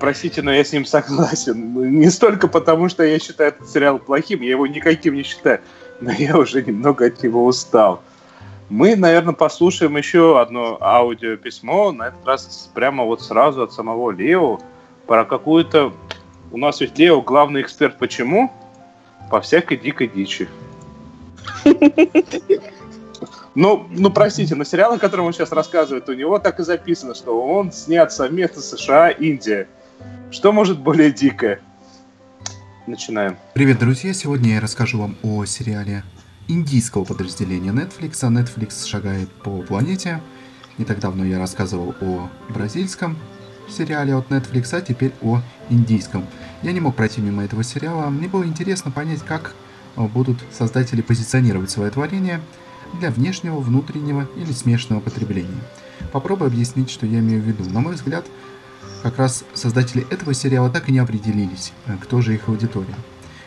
[0.00, 1.98] простите, но я с ним согласен.
[1.98, 5.60] Не столько потому, что я считаю этот сериал плохим, я его никаким не считаю,
[6.00, 8.02] но я уже немного от него устал.
[8.68, 14.58] Мы, наверное, послушаем еще одно аудиописьмо, на этот раз прямо вот сразу от самого Лео,
[15.06, 15.92] про какую-то
[16.52, 18.52] у нас ведь Лео главный эксперт почему?
[19.30, 20.48] По всякой дикой дичи.
[23.54, 27.14] Ну, ну, простите, но сериал, о котором он сейчас рассказывает, у него так и записано,
[27.14, 29.66] что он снят совместно США, Индия.
[30.30, 31.60] Что может более дикое?
[32.86, 33.38] Начинаем.
[33.54, 34.12] Привет, друзья!
[34.12, 36.04] Сегодня я расскажу вам о сериале
[36.48, 38.18] индийского подразделения Netflix.
[38.22, 40.20] А Netflix шагает по планете.
[40.76, 43.16] Не так давно я рассказывал о бразильском
[43.72, 46.26] сериале от Netflix, а теперь о индийском.
[46.62, 48.08] Я не мог пройти мимо этого сериала.
[48.10, 49.54] Мне было интересно понять, как
[49.96, 52.40] э, будут создатели позиционировать свое творение
[53.00, 55.60] для внешнего, внутреннего или смешанного потребления.
[56.12, 57.68] Попробую объяснить, что я имею в виду.
[57.70, 58.26] На мой взгляд,
[59.02, 62.96] как раз создатели этого сериала так и не определились, э, кто же их аудитория.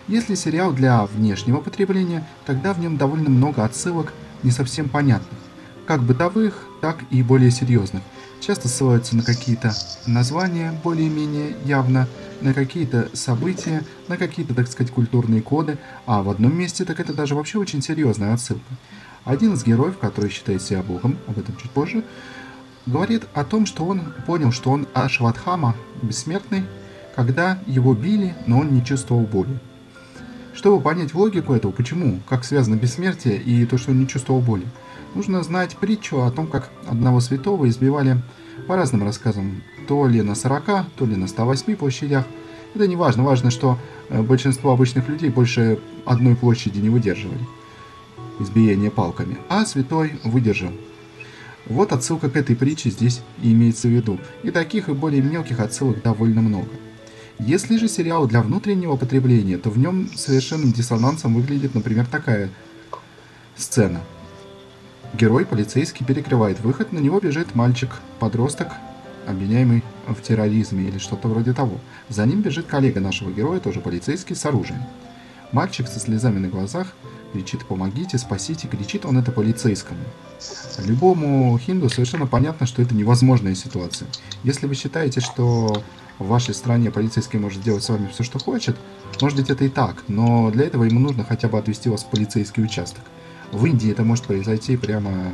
[0.07, 5.39] Если сериал для внешнего потребления, тогда в нем довольно много отсылок не совсем понятных,
[5.85, 8.01] как бытовых, так и более серьезных–
[8.39, 9.73] часто ссылаются на какие-то
[10.05, 12.07] названия более-менее явно,
[12.41, 17.13] на какие-то события, на какие-то, так сказать, культурные коды, а в одном месте так это
[17.13, 18.63] даже вообще очень серьезная отсылка.
[19.25, 22.03] Один из героев, который считает себя богом, об этом чуть позже,
[22.85, 26.63] говорит о том, что он понял, что он Ашватхама, бессмертный,
[27.15, 29.59] когда его били, но он не чувствовал боли.
[30.53, 34.65] Чтобы понять логику этого, почему, как связано бессмертие и то, что он не чувствовал боли,
[35.15, 38.21] нужно знать притчу о том, как одного святого избивали
[38.67, 42.25] по разным рассказам, то ли на 40, то ли на 108 площадях.
[42.75, 43.77] Это не важно, важно, что
[44.09, 47.41] э, большинство обычных людей больше одной площади не выдерживали
[48.39, 50.71] избиение палками, а святой выдержал.
[51.65, 54.17] Вот отсылка к этой притче здесь и имеется в виду.
[54.43, 56.69] И таких и более мелких отсылок довольно много.
[57.37, 62.49] Если же сериал для внутреннего потребления, то в нем совершенным диссонансом выглядит, например, такая
[63.57, 64.01] сцена–
[65.13, 67.89] Герой полицейский перекрывает выход, на него бежит мальчик,
[68.19, 68.73] подросток,
[69.27, 71.79] обвиняемый в терроризме или что-то вроде того.
[72.09, 74.83] За ним бежит коллега нашего героя, тоже полицейский, с оружием.
[75.51, 76.93] Мальчик со слезами на глазах
[77.33, 79.99] кричит «помогите, спасите», кричит он это полицейскому.
[80.85, 84.07] Любому хинду совершенно понятно, что это невозможная ситуация.
[84.43, 85.83] Если вы считаете, что
[86.19, 88.75] в вашей стране полицейский может делать с вами все, что хочет,
[89.21, 92.09] может быть это и так, но для этого ему нужно хотя бы отвести вас в
[92.09, 93.03] полицейский участок.
[93.51, 95.31] В Индии это может произойти прямо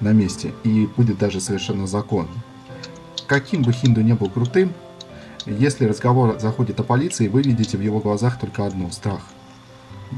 [0.00, 2.30] на месте и будет даже совершенно законно.
[3.26, 4.72] Каким бы Хинду не был крутым,
[5.46, 9.22] если разговор заходит о полиции, вы видите в его глазах только одно– страх.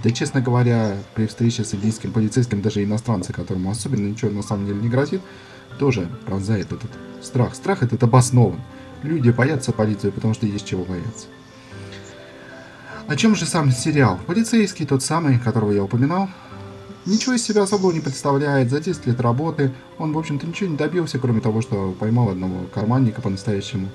[0.02, 4.66] Да, честно говоря, при встрече с индийским полицейским, даже иностранцы, которому особенно ничего на самом
[4.66, 5.22] деле не грозит,
[5.78, 6.90] тоже пронзает этот
[7.22, 7.54] страх.
[7.54, 8.60] Страх этот обоснован.
[9.02, 11.26] Люди боятся полиции, потому что есть чего бояться.
[13.06, 14.18] О чем же сам сериал?
[14.26, 16.28] Полицейский, тот самый, которого я упоминал,
[17.06, 20.76] Ничего из себя особого не представляет, за 10 лет работы он, в общем-то, ничего не
[20.76, 23.88] добился, кроме того, что поймал одного карманника по-настоящему.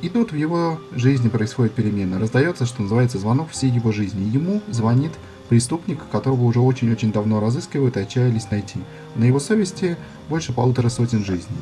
[0.00, 2.18] И тут в его жизни происходит перемена.
[2.18, 4.30] Раздается, что называется, звонок всей его жизни.
[4.30, 5.12] Ему звонит
[5.50, 8.78] преступника, которого уже очень-очень давно разыскивают и отчаялись найти.
[9.16, 9.96] На его совести
[10.28, 11.58] больше полутора сотен жизней.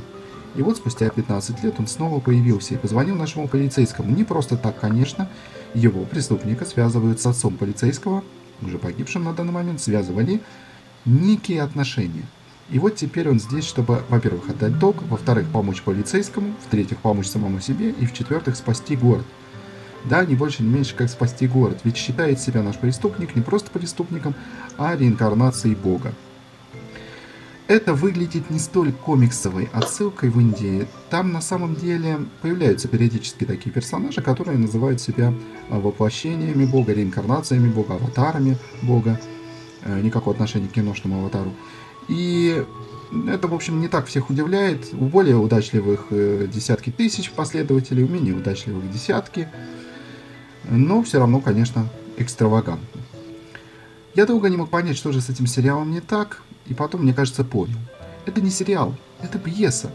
[0.55, 4.15] И вот спустя 15 лет он снова появился и позвонил нашему полицейскому.
[4.15, 5.29] Не просто так, конечно.
[5.75, 8.23] Его, преступника, связывают с отцом полицейского,
[8.63, 10.41] уже погибшим на данный момент, связывали
[11.05, 12.25] некие отношения.
[12.71, 17.61] И вот теперь он здесь, чтобы, во-первых, отдать долг, во-вторых, помочь полицейскому, в-третьих, помочь самому
[17.61, 19.25] себе, и в-четвертых, спасти город.
[20.05, 21.81] Да, не больше, не меньше, как спасти город.
[21.85, 24.35] Ведь считает себя наш преступник не просто преступником,
[24.79, 26.13] а реинкарнацией Бога.
[27.69, 30.87] Это выглядит не столь комиксовой отсылкой в Индии.
[31.11, 35.35] Там на самом деле появляются периодически такие персонажи, которые называют себя
[35.69, 39.21] а, воплощениями Бога, реинкарнациями Бога, аватарами Бога.
[39.87, 41.53] Э, никакого отношения к киношному аватару.
[42.09, 42.65] И
[43.29, 44.93] это, в общем, не так всех удивляет.
[44.93, 49.49] У более удачливых э, десятки тысяч последователей, у менее удачливых десятки.
[50.69, 53.01] Но все равно, конечно, экстравагантно.
[54.15, 57.15] Я долго не мог понять, что же с этим сериалом не так, и потом, мне
[57.15, 57.79] кажется, понял.
[58.27, 59.91] Это не сериал, это пьеса.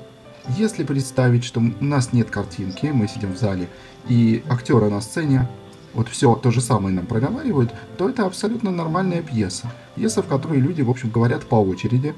[0.57, 3.69] Если представить, что у нас нет картинки, мы сидим в зале,
[4.07, 5.47] и актеры на сцене
[5.93, 9.71] вот все то же самое нам проговаривают, то это абсолютно нормальная пьеса.
[9.95, 12.15] Пьеса, в которой люди, в общем, говорят по очереди.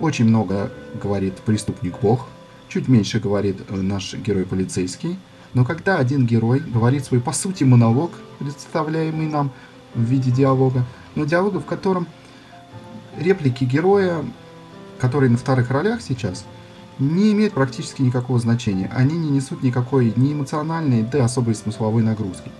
[0.00, 2.26] Очень много говорит преступник-бог,
[2.68, 5.18] чуть меньше говорит э, наш герой полицейский.
[5.54, 9.50] Но когда один герой говорит свой, по сути, монолог, представляемый нам
[9.94, 12.06] в виде диалога, но диалога, в котором
[13.18, 14.24] реплики героя,
[14.98, 16.44] которые на вторых ролях сейчас,
[16.98, 18.90] не имеют практически никакого значения.
[18.94, 22.50] Они не несут никакой ни эмоциональной, да особой смысловой нагрузки.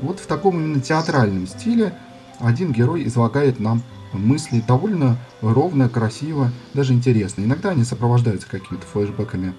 [0.00, 1.96] Вот в таком именно театральном стиле
[2.40, 3.82] один герой излагает нам
[4.12, 7.42] мысли довольно ровно, красиво, даже интересно.
[7.42, 9.54] Иногда они сопровождаются какими-то флешбеками,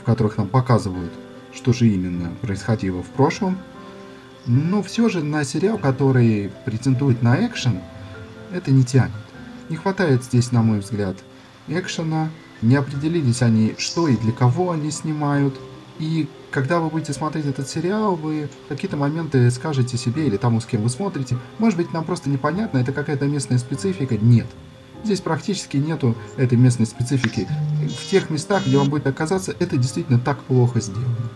[0.00, 1.12] в которых нам показывают,
[1.52, 3.58] что же именно происходило в прошлом.
[4.46, 7.80] Но все же на сериал, который претендует на экшен,
[8.52, 9.12] это не тянет.
[9.68, 11.16] Не хватает здесь, на мой взгляд,
[11.66, 12.30] экшена.
[12.62, 15.58] Не определились они, что и для кого они снимают.
[15.98, 20.66] И когда вы будете смотреть этот сериал, вы какие-то моменты скажете себе или тому, с
[20.66, 24.16] кем вы смотрите, может быть, нам просто непонятно, это какая-то местная специфика.
[24.16, 24.46] Нет.
[25.04, 27.46] Здесь практически нету этой местной специфики.
[27.82, 31.30] В тех местах, где вам будет оказаться, это действительно так плохо сделано.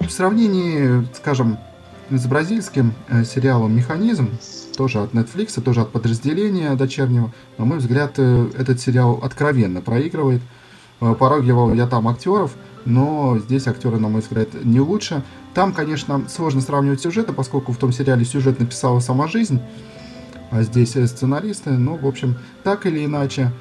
[0.00, 1.58] В сравнении, скажем,
[2.10, 4.30] с бразильским э, сериалом «Механизм»,
[4.76, 10.42] тоже от Netflix, тоже от подразделения дочернего, на мой взгляд, э, этот сериал откровенно проигрывает.
[11.00, 11.44] Э, порой
[11.76, 12.52] я там актеров,
[12.84, 15.22] но здесь актеры, на мой взгляд, не лучше.
[15.54, 19.60] Там, конечно, сложно сравнивать сюжеты, поскольку в том сериале сюжет написала сама жизнь,
[20.50, 21.70] а здесь сценаристы.
[21.70, 23.52] Ну, в общем, так или иначе,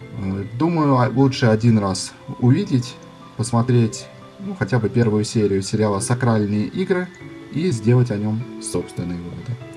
[0.00, 2.96] э, думаю, а, лучше один раз увидеть,
[3.36, 4.06] посмотреть
[4.44, 7.08] ну, хотя бы первую серию сериала «Сакральные игры»
[7.52, 9.71] и сделать о нем собственные выводы.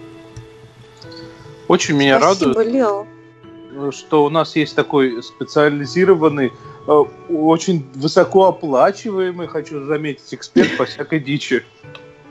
[1.68, 3.92] Очень меня Спасибо, радует, Лео.
[3.92, 6.52] что у нас есть такой специализированный
[6.88, 11.66] Э, очень высокооплачиваемый, хочу заметить, эксперт по всякой дичи.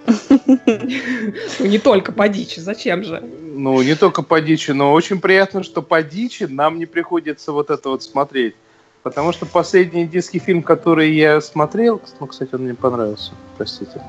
[0.07, 3.20] Ну, не только по дичи, зачем же?
[3.20, 7.70] Ну, не только по дичи, но очень приятно, что по дичи нам не приходится вот
[7.70, 8.55] это вот смотреть.
[9.03, 14.01] Потому что последний индийский фильм, который я смотрел, ну, кстати, он мне понравился, простите.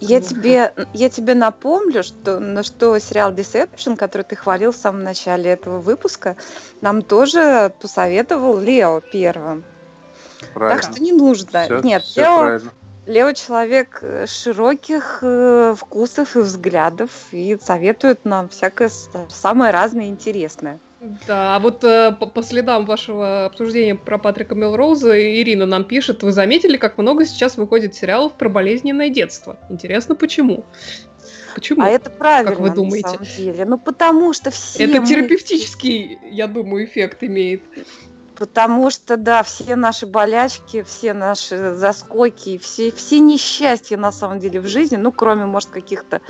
[0.00, 5.02] Я тебе, я тебе напомню, что, на что сериал Deception, который ты хвалил в самом
[5.02, 6.36] начале этого выпуска,
[6.80, 9.64] нам тоже посоветовал Лео первым.
[10.54, 10.80] Правильно.
[10.80, 11.64] Так что не нужно.
[11.64, 12.70] Все, Нет, все Лео, правильно.
[13.06, 18.90] Лео человек э, широких э, вкусов и взглядов и советует нам всякое
[19.28, 20.78] самое разное интересное.
[21.00, 26.24] Да, а вот э, по, по следам вашего обсуждения про Патрика Мелроуза Ирина нам пишет,
[26.24, 29.58] вы заметили, как много сейчас выходит сериалов про болезненное детство?
[29.70, 30.64] Интересно, почему?
[31.54, 31.82] Почему?
[31.82, 33.06] А это правильно, как вы думаете?
[33.06, 33.64] на самом деле.
[33.64, 34.84] Ну, потому что все...
[34.84, 35.06] Это мы...
[35.06, 37.62] терапевтический, я думаю, эффект имеет.
[38.34, 44.60] Потому что, да, все наши болячки, все наши заскоки, все, все несчастья, на самом деле,
[44.60, 46.20] в жизни, ну, кроме, может, каких-то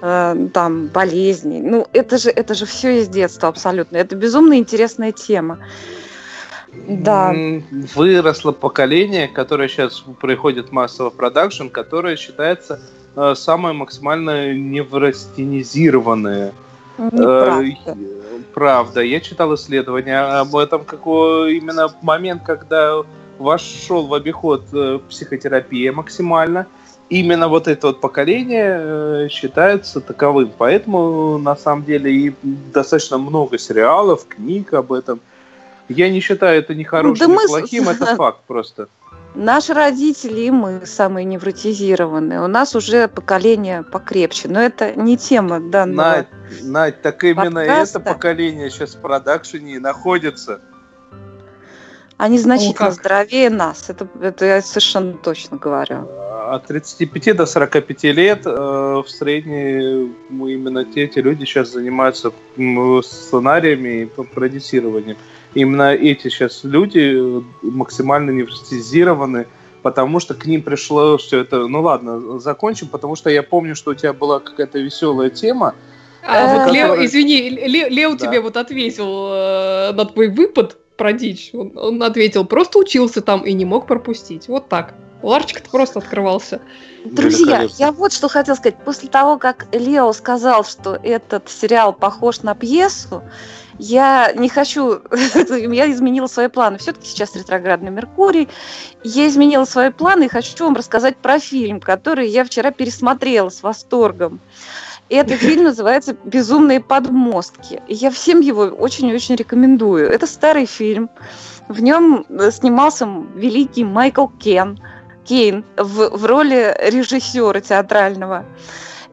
[0.00, 1.60] Э, там болезней.
[1.60, 3.96] Ну, это же, это же все из детства абсолютно.
[3.96, 5.58] Это безумно интересная тема.
[6.88, 7.34] Да.
[7.96, 12.80] Выросло поколение, которое сейчас происходит массово продакшн, которое считается
[13.16, 16.52] э, самое максимально неврастенизированное.
[16.98, 17.64] Неправда.
[17.64, 17.94] Э,
[18.54, 19.00] правда.
[19.00, 23.02] Я читал исследования об этом, какой именно момент, когда
[23.38, 26.68] вошел в обиход э, психотерапия максимально–
[27.08, 30.52] именно вот это вот поколение э, считается таковым.
[30.56, 35.20] Поэтому, на самом деле, и достаточно много сериалов, книг об этом.
[35.88, 37.46] Я не считаю это ни хорошим, да ни мы...
[37.46, 38.88] плохим, это факт просто.
[39.34, 42.42] Наши родители и мы самые невротизированные.
[42.42, 44.48] У нас уже поколение покрепче.
[44.48, 46.26] Но это не тема данного Надь,
[46.62, 47.98] Надь, так именно подкаста.
[47.98, 50.60] это поколение сейчас в продакшене и находится.
[52.18, 52.92] Они значительно как.
[52.94, 53.88] здоровее нас.
[53.88, 55.98] Это, это я совершенно точно говорю.
[56.50, 62.32] От 35 до 45 лет э, в среднем мы именно те, эти люди сейчас занимаются
[63.02, 65.16] сценариями и продюсированием.
[65.54, 69.46] Именно эти сейчас люди э, максимально невротизированы,
[69.82, 71.68] потому что к ним пришло все это...
[71.68, 75.74] Ну ладно, закончим, потому что я помню, что у тебя была какая-то веселая тема.
[76.26, 78.26] А вот Э, Лео, который- извини, Ле- Лео Да.
[78.26, 81.50] тебе вот ответил э, на твой выпад про дичь.
[81.54, 84.48] Он, он ответил, просто учился там и не мог пропустить.
[84.48, 84.94] Вот так.
[85.22, 86.60] Ларчик-то просто открывался.
[87.04, 88.76] Друзья, я вот что хотела сказать.
[88.84, 93.22] После того, как Лео сказал, что этот сериал похож на пьесу,
[93.78, 95.00] я не хочу...
[95.10, 96.78] я изменила свои планы.
[96.78, 98.48] Все-таки сейчас ретроградный Меркурий.
[99.02, 103.62] Я изменила свои планы и хочу вам рассказать про фильм, который я вчера пересмотрела с
[103.62, 104.40] восторгом.
[105.08, 107.80] И этот фильм называется «Безумные подмостки».
[107.88, 110.08] Я всем его очень-очень рекомендую.
[110.10, 111.08] Это старый фильм.
[111.68, 114.78] В нем э, снимался великий Майкл Кен.
[115.24, 118.44] Кейн в, в роли режиссера театрального.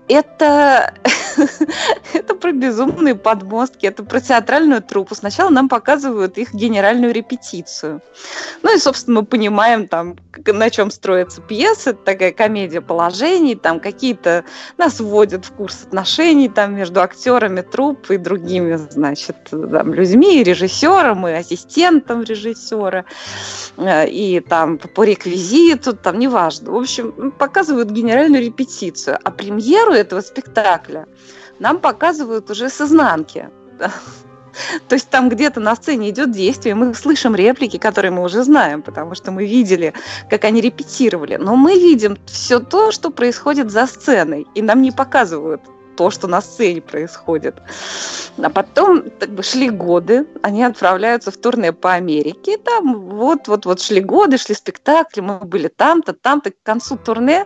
[0.09, 0.93] Это,
[2.13, 5.15] это про безумные подмостки, это про театральную труппу.
[5.15, 8.01] Сначала нам показывают их генеральную репетицию.
[8.63, 10.15] Ну и, собственно, мы понимаем, там,
[10.45, 14.45] на чем строится пьеса, это такая комедия положений, там какие-то
[14.77, 20.43] нас вводят в курс отношений там, между актерами труппы и другими, значит, там, людьми, и
[20.43, 23.05] режиссером, и ассистентом режиссера
[23.77, 26.71] э, и там по реквизиту, там неважно.
[26.71, 31.07] В общем, показывают генеральную репетицию, а премьеру этого спектакля
[31.60, 33.49] нам показывают уже с изнанки.
[34.88, 38.82] То есть там где-то на сцене идет действие, мы слышим реплики, которые мы уже знаем,
[38.82, 39.93] потому что мы видели,
[40.30, 41.36] как они репетировали.
[41.36, 45.62] Но мы видим все то, что происходит за сценой, и нам не показывают
[45.95, 47.55] то, что на сцене происходит.
[48.41, 54.01] А потом как бы шли годы, они отправляются в турне по Америке, там вот-вот-вот шли
[54.01, 56.51] годы, шли спектакли, мы были там-то, там-то.
[56.51, 57.45] К концу турне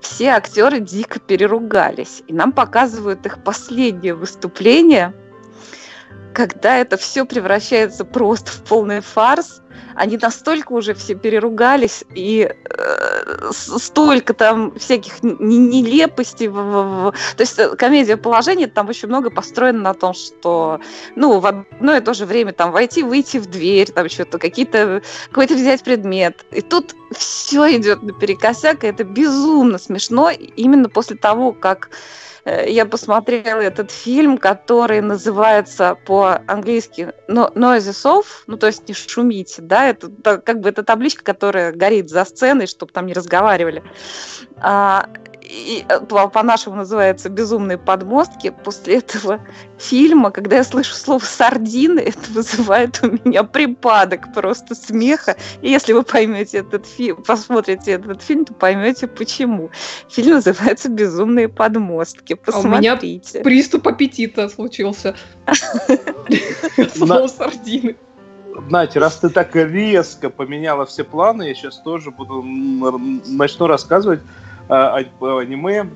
[0.00, 2.22] все актеры дико переругались.
[2.26, 5.14] И нам показывают их последнее выступление,
[6.32, 9.60] когда это все превращается просто в полный фарс.
[9.94, 16.48] Они настолько уже все переругались, и э, столько там всяких нелепостей.
[16.48, 20.80] в- в- в- То есть э, комедия положения там очень много построена на том, что
[21.16, 25.02] ну, в одно и то же время там войти, выйти в дверь, там что-то, какие-то,
[25.28, 26.44] какой-то взять предмет.
[26.50, 31.90] И тут все идет наперекосяк, и это безумно смешно именно после того, как
[32.44, 39.62] я посмотрела этот фильм, который называется по-английски «No- Noises Off, ну, то есть не шумите,
[39.62, 43.82] да, это как бы это табличка, которая горит за сценой, чтобы там не разговаривали.
[45.50, 48.54] И э, по- по-нашему называется «Безумные подмостки».
[48.64, 49.40] После этого
[49.78, 55.36] фильма, когда я слышу слово «сардины», это вызывает у меня припадок просто смеха.
[55.60, 59.70] И если вы поймете этот фильм, посмотрите этот фильм, то поймете почему.
[60.08, 62.38] Фильм называется «Безумные подмостки».
[62.46, 63.40] А у меня Посмотрите.
[63.40, 65.16] Приступ аппетита случился.
[66.94, 67.96] Слово сардины.
[68.68, 74.20] Надь, раз ты так резко поменяла все планы, я сейчас тоже буду начну рассказывать
[74.70, 75.86] э, о, о аниме.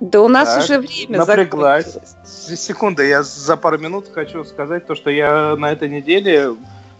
[0.00, 1.86] Да у нас Так, уже время напряглась.
[1.86, 2.16] закончилось.
[2.24, 6.54] С- Секунду, я за пару минут хочу сказать то, что я на этой неделе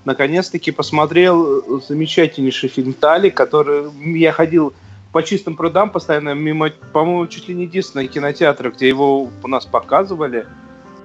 [0.06, 4.72] наконец-таки посмотрел замечательнейший фильм «Тали», который я ходил
[5.12, 9.66] по чистым прудам постоянно мимо, по-моему, чуть ли не единственного кинотеатра, где его у нас
[9.66, 10.46] показывали.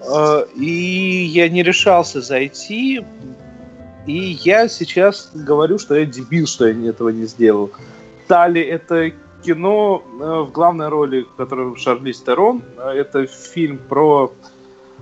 [0.08, 3.02] Э, И я не решался зайти.
[4.08, 7.70] И я сейчас говорю, что я дебил, что я этого не сделал.
[8.32, 9.12] Тали это
[9.44, 12.64] кино э, в главной роли, в которой Шарлиз Терон.
[12.78, 14.32] Э, Это фильм про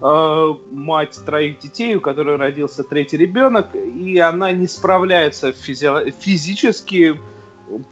[0.02, 7.22] э, мать троих детей, у которой родился третий ребенок, и она не справляется физи- физически,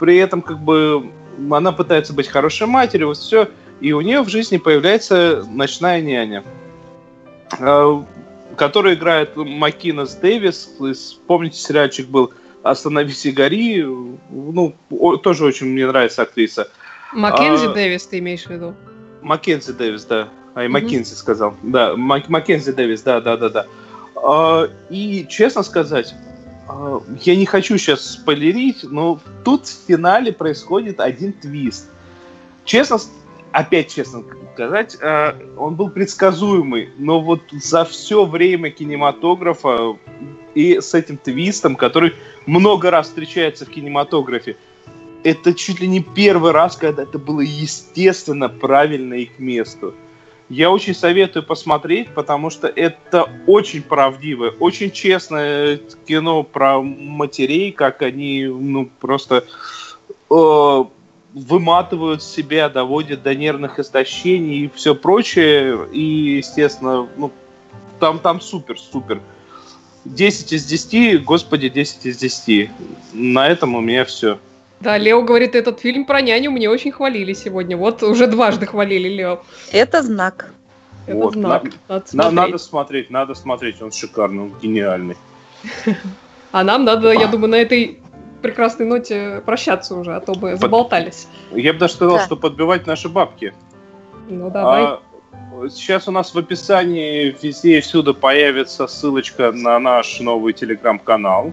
[0.00, 1.08] при этом как бы
[1.52, 3.48] она пытается быть хорошей матерью, вот все,
[3.80, 6.42] и у нее в жизни появляется ночная няня,
[8.56, 10.68] которую играет Макинес Дэвис.
[11.28, 12.32] Помните, сериальчик был
[12.70, 16.68] «Остановись и гори», ну, о- тоже очень мне нравится актриса.
[17.12, 18.74] Маккензи А, Дэвис ты имеешь в виду?
[19.22, 20.28] Маккензи Дэвис, да.
[20.54, 20.68] А, и.
[20.68, 21.54] Маккензи сказал.
[21.62, 23.66] Да, Мак- Маккензи Дэвис, да, да, да, да.
[24.16, 26.14] А, И, честно сказать,
[26.68, 31.88] а, я не хочу сейчас спойлерить, но тут в финале происходит один твист.
[32.64, 32.98] Честно,
[33.52, 34.22] опять честно
[34.54, 39.96] сказать, а, он был предсказуемый, но вот за все время кинематографа
[40.58, 42.14] и с этим твистом, который
[42.46, 44.56] много раз встречается в кинематографе.
[45.22, 49.94] Это чуть ли не первый раз, когда это было естественно, правильно и к месту.
[50.48, 58.02] Я очень советую посмотреть, потому что это очень правдивое, очень честное кино про матерей, как
[58.02, 59.44] они ну, просто
[60.30, 60.84] э,
[61.34, 65.86] выматывают себя, доводят до нервных истощений и все прочее.
[65.92, 67.30] И, естественно, ну,
[68.00, 69.20] там, там супер-супер.
[70.14, 72.70] 10 из 10, господи, 10 из 10.
[73.12, 74.38] На этом у меня все.
[74.80, 77.76] Да, Лео говорит, этот фильм про няню мне очень хвалили сегодня.
[77.76, 79.40] Вот уже дважды хвалили Лео.
[79.72, 80.52] Это знак.
[81.06, 81.64] Это Вот, знак.
[81.64, 82.34] на- Надо На- смотреть.
[82.36, 85.16] надо смотреть, надо смотреть, он шикарный, он гениальный.
[86.50, 88.00] А нам надо, я думаю, на этой
[88.40, 91.28] прекрасной ноте прощаться уже, а то бы заболтались.
[91.52, 93.52] Я бы даже сказал, что подбивать наши бабки.
[94.30, 94.98] Ну давай.
[95.70, 101.52] Сейчас у нас в описании везде и всюду появится ссылочка на наш новый телеграм-канал.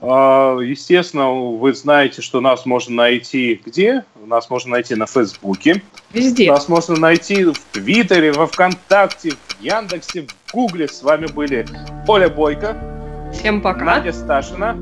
[0.00, 4.04] А, естественно, вы знаете, что нас можно найти где?
[4.26, 5.82] Нас можно найти на Фейсбуке.
[6.12, 6.50] Везде.
[6.52, 10.86] Нас можно найти в Твиттере, во Вконтакте, в Яндексе, в Гугле.
[10.86, 11.66] С вами были
[12.06, 12.76] Оля Бойко,
[13.32, 13.84] Всем пока.
[13.84, 14.76] Надя Сташина,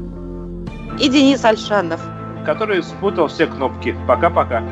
[1.01, 2.01] И Денис Альшанов.
[2.45, 3.97] который спутал все кнопки.
[4.07, 4.63] Пока-пока.